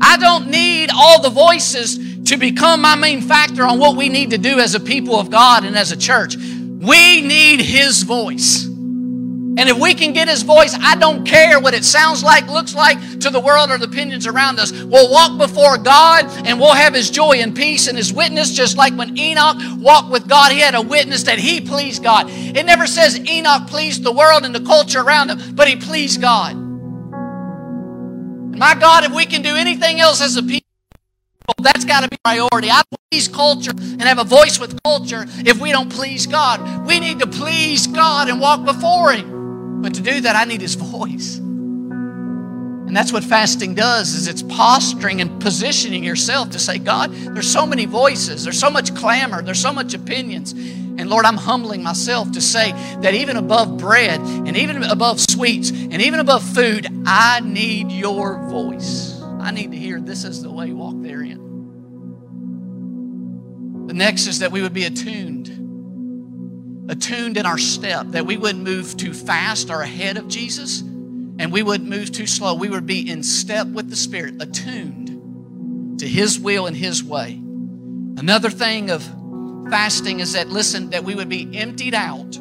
[0.00, 4.30] I don't need all the voices to become my main factor on what we need
[4.30, 6.36] to do as a people of God and as a church.
[6.36, 8.70] We need His voice.
[9.56, 12.74] And if we can get his voice, I don't care what it sounds like, looks
[12.74, 14.72] like to the world or the opinions around us.
[14.72, 18.76] We'll walk before God and we'll have his joy and peace and his witness, just
[18.76, 22.26] like when Enoch walked with God, he had a witness that he pleased God.
[22.28, 26.20] It never says Enoch pleased the world and the culture around him, but he pleased
[26.20, 26.52] God.
[26.52, 30.66] And my God, if we can do anything else as a people,
[31.60, 32.70] that's got to be priority.
[32.70, 36.88] I please culture and have a voice with culture if we don't please God.
[36.88, 39.43] We need to please God and walk before Him.
[39.84, 41.36] But to do that, I need his voice.
[41.36, 47.52] And that's what fasting does is it's posturing and positioning yourself to say, God, there's
[47.52, 50.52] so many voices, there's so much clamor, there's so much opinions.
[50.52, 52.72] And Lord, I'm humbling myself to say
[53.02, 58.38] that even above bread and even above sweets and even above food, I need your
[58.48, 59.20] voice.
[59.38, 61.42] I need to hear this is the way, walk therein.
[63.86, 65.53] The next is that we would be attuned
[66.88, 71.50] attuned in our step, that we wouldn't move too fast or ahead of Jesus, and
[71.52, 72.54] we wouldn't move too slow.
[72.54, 77.40] We would be in step with the Spirit, attuned to His will and His way.
[78.16, 79.02] Another thing of
[79.70, 82.32] fasting is that, listen, that we would be emptied out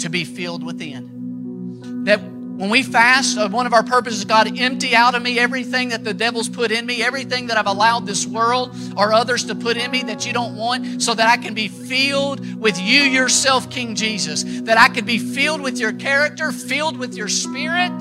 [0.00, 2.04] to be filled within.
[2.04, 2.20] That
[2.60, 6.04] when we fast, uh, one of our purposes, God, empty out of me everything that
[6.04, 9.78] the devil's put in me, everything that I've allowed this world or others to put
[9.78, 13.70] in me that you don't want, so that I can be filled with you yourself,
[13.70, 14.42] King Jesus.
[14.64, 17.98] That I could be filled with your character, filled with your spirit,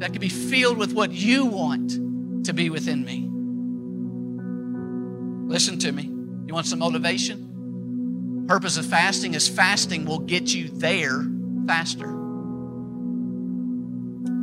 [0.00, 3.28] that could be filled with what you want to be within me.
[5.48, 6.02] Listen to me.
[6.48, 8.44] You want some motivation?
[8.48, 11.24] Purpose of fasting is fasting will get you there
[11.68, 12.25] faster.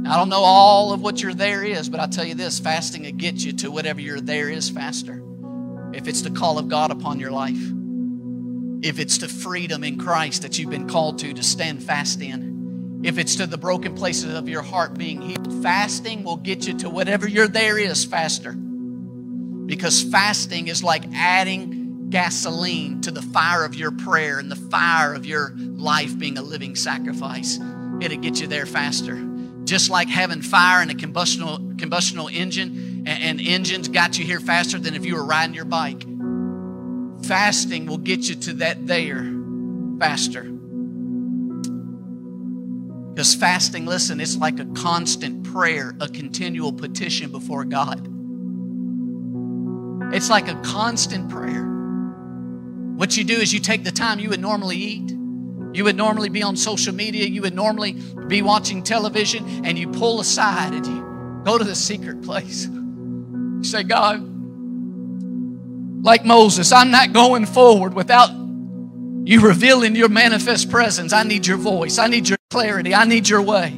[0.05, 3.03] I don't know all of what your there is, but I'll tell you this fasting
[3.03, 5.23] will get you to whatever your there is faster.
[5.93, 7.61] If it's the call of God upon your life,
[8.83, 13.01] if it's to freedom in Christ that you've been called to, to stand fast in,
[13.05, 16.77] if it's to the broken places of your heart being healed, fasting will get you
[16.79, 18.51] to whatever your there is faster.
[18.53, 25.13] Because fasting is like adding gasoline to the fire of your prayer and the fire
[25.13, 27.57] of your life being a living sacrifice.
[28.01, 29.15] It'll get you there faster.
[29.65, 34.39] Just like having fire in a combustional, combustional engine, and, and engines got you here
[34.39, 36.03] faster than if you were riding your bike.
[37.25, 39.23] Fasting will get you to that there
[39.99, 40.43] faster.
[43.13, 48.09] Because fasting, listen, it's like a constant prayer, a continual petition before God.
[50.13, 51.63] It's like a constant prayer.
[52.97, 55.12] What you do is you take the time you would normally eat,
[55.73, 57.93] you would normally be on social media, you would normally
[58.27, 62.67] be watching television, and you pull aside and you go to the secret place.
[62.67, 64.21] You say, God,
[66.03, 68.29] like Moses, I'm not going forward without
[69.25, 71.13] you revealing your manifest presence.
[71.13, 73.69] I need your voice, I need your clarity, I need your way.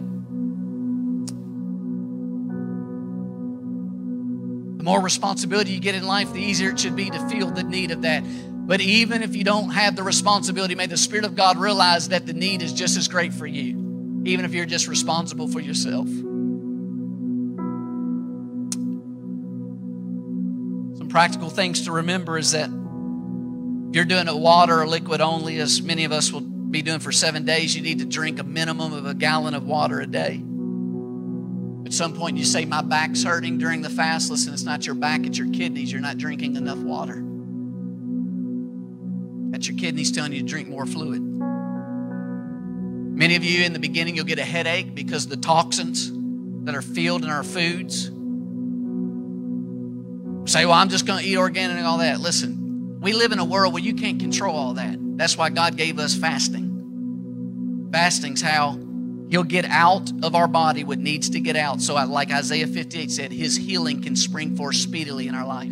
[4.78, 7.64] The more responsibility you get in life, the easier it should be to feel the
[7.64, 8.24] need of that.
[8.66, 12.26] But even if you don't have the responsibility, may the Spirit of God realize that
[12.26, 16.08] the need is just as great for you, even if you're just responsible for yourself.
[20.98, 25.60] Some practical things to remember is that if you're doing a water or liquid only,
[25.60, 28.44] as many of us will be doing for seven days, you need to drink a
[28.44, 30.44] minimum of a gallon of water a day.
[31.86, 34.32] At some point, you say, My back's hurting during the fast.
[34.32, 35.92] Listen, it's not your back, it's your kidneys.
[35.92, 37.24] You're not drinking enough water.
[39.56, 41.22] That's your kidneys telling you to drink more fluid.
[41.22, 46.12] Many of you in the beginning, you'll get a headache because the toxins
[46.66, 48.08] that are filled in our foods.
[50.52, 52.20] Say, well, I'm just going to eat organic and all that.
[52.20, 54.98] Listen, we live in a world where you can't control all that.
[55.00, 57.88] That's why God gave us fasting.
[57.94, 58.78] Fasting's how
[59.30, 61.80] He'll get out of our body what needs to get out.
[61.80, 65.72] So, like Isaiah 58 said, His healing can spring forth speedily in our life.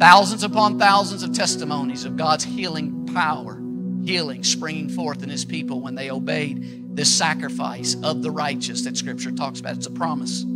[0.00, 3.60] Thousands upon thousands of testimonies of God's healing power,
[4.02, 8.96] healing springing forth in His people when they obeyed this sacrifice of the righteous that
[8.96, 9.76] Scripture talks about.
[9.76, 10.46] It's a promise.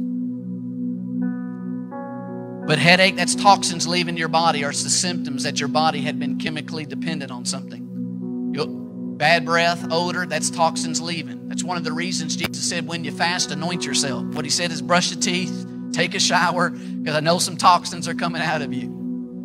[2.66, 6.18] But headache, that's toxins leaving your body, or it's the symptoms that your body had
[6.18, 8.52] been chemically dependent on something.
[8.54, 8.68] You'll,
[9.18, 11.48] bad breath, odor, that's toxins leaving.
[11.48, 14.24] That's one of the reasons Jesus said, when you fast, anoint yourself.
[14.24, 18.08] What he said is brush your teeth, take a shower, because I know some toxins
[18.08, 18.93] are coming out of you.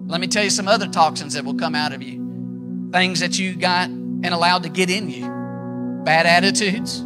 [0.10, 2.90] Let me tell you some other toxins that will come out of you.
[2.92, 6.02] Things that you got and allowed to get in you.
[6.04, 7.04] Bad attitudes.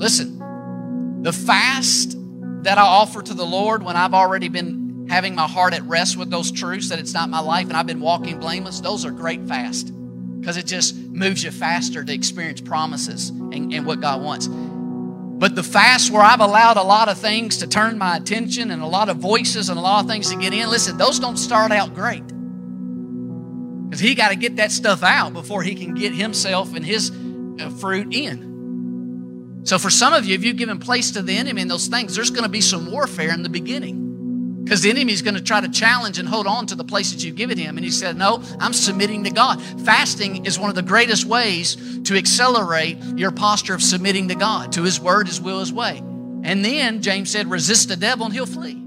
[0.00, 2.16] Listen, the fast
[2.62, 6.16] that I offer to the Lord when I've already been having my heart at rest
[6.16, 9.10] with those truths that it's not my life and I've been walking blameless, those are
[9.10, 9.92] great fast
[10.40, 14.48] because it just moves you faster to experience promises and, and what God wants.
[15.42, 18.80] But the fast where I've allowed a lot of things to turn my attention and
[18.80, 21.36] a lot of voices and a lot of things to get in, listen, those don't
[21.36, 22.24] start out great.
[23.88, 27.10] Because he got to get that stuff out before he can get himself and his
[27.58, 29.62] uh, fruit in.
[29.64, 32.14] So for some of you, if you've given place to the enemy in those things,
[32.14, 34.01] there's going to be some warfare in the beginning.
[34.62, 37.24] Because the enemy is going to try to challenge and hold on to the places
[37.24, 37.76] you've given him.
[37.76, 39.60] And he said, No, I'm submitting to God.
[39.84, 44.72] Fasting is one of the greatest ways to accelerate your posture of submitting to God,
[44.72, 45.98] to his word, his will, his way.
[46.44, 48.78] And then James said, Resist the devil and he'll flee.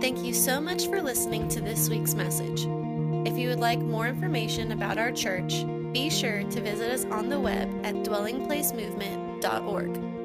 [0.00, 2.66] Thank you so much for listening to this week's message.
[3.26, 7.28] If you would like more information about our church, be sure to visit us on
[7.28, 10.15] the web at dwellingplacemovement.org.